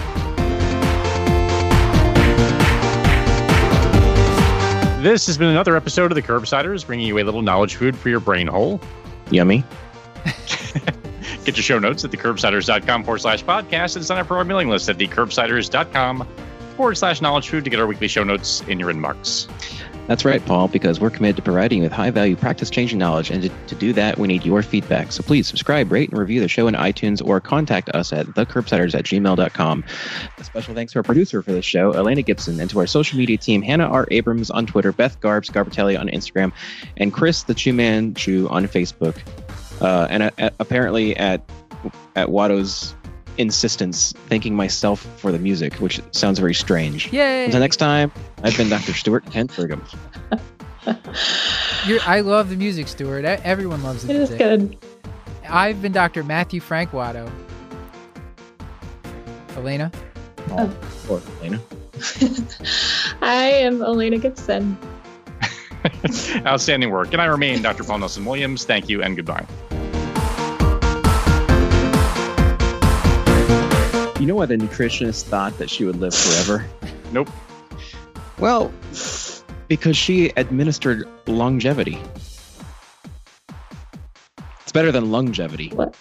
[5.02, 8.08] This has been another episode of the Curbsiders, bringing you a little knowledge food for
[8.08, 8.80] your brain hole.
[9.30, 9.64] Yummy.
[11.44, 14.68] Get your show notes at thecurbsiders.com forward slash podcast and sign up for our mailing
[14.68, 16.28] list at thecurbsiders.com
[16.76, 19.48] forward slash knowledge food to get our weekly show notes in your inbox.
[20.08, 23.30] That's right, Paul, because we're committed to providing you with high value practice changing knowledge.
[23.30, 25.12] And to, to, do that, we need your feedback.
[25.12, 28.94] So please subscribe, rate, and review the show in iTunes or contact us at thecurbsiders
[28.94, 29.84] at gmail.com.
[30.38, 33.16] A special thanks to our producer for this show, Elena Gibson, and to our social
[33.16, 34.08] media team, Hannah R.
[34.10, 36.52] Abrams on Twitter, Beth Garbs, Garbatelli on Instagram,
[36.96, 39.16] and Chris the Chew Man Chew on Facebook.
[39.80, 41.42] Uh, and uh, apparently at
[42.16, 42.94] at Watto's
[43.38, 47.12] insistence thanking myself for the music, which sounds very strange.
[47.12, 47.46] Yay!
[47.46, 48.12] Until next time,
[48.42, 48.94] I've been Dr.
[48.94, 49.84] Stuart Kent Brigham.
[50.86, 53.24] I love the music, Stuart.
[53.24, 54.40] Everyone loves the it music.
[54.40, 54.78] It is good.
[55.48, 56.24] I've been Dr.
[56.24, 57.30] Matthew Frank Watto.
[59.56, 59.92] Elena?
[60.50, 60.76] Oh, oh.
[61.06, 61.60] poor Elena.
[63.22, 64.76] I am Elena Gibson.
[66.46, 67.12] Outstanding work.
[67.12, 67.84] And I remain Dr.
[67.84, 68.64] Paul Nelson Williams.
[68.64, 69.46] Thank you and goodbye.
[74.22, 76.64] You know why the nutritionist thought that she would live forever?
[77.10, 77.28] Nope.
[78.38, 78.72] Well,
[79.66, 81.98] because she administered longevity.
[84.60, 85.70] It's better than longevity.
[85.70, 85.96] What?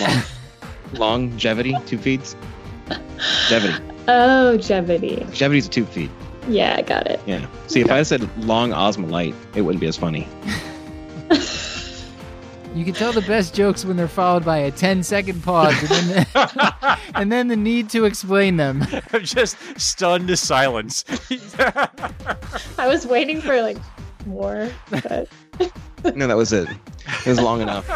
[0.00, 0.22] Long,
[0.94, 2.34] longevity, tube feeds.
[3.46, 3.80] Jevity.
[4.08, 5.32] Oh, Jevity.
[5.32, 6.10] Jevity's a tube feed.
[6.48, 7.20] Yeah, I got it.
[7.26, 7.46] Yeah.
[7.68, 10.26] See, if I said long osmolite, it wouldn't be as funny.
[12.74, 15.88] You can tell the best jokes when they're followed by a 10 second pause and
[15.88, 18.82] then the, and then the need to explain them.
[19.12, 21.04] I'm just stunned to silence.
[22.78, 23.76] I was waiting for like
[24.24, 25.28] more, but
[26.14, 26.68] no, that was it.
[27.26, 27.86] It was long enough.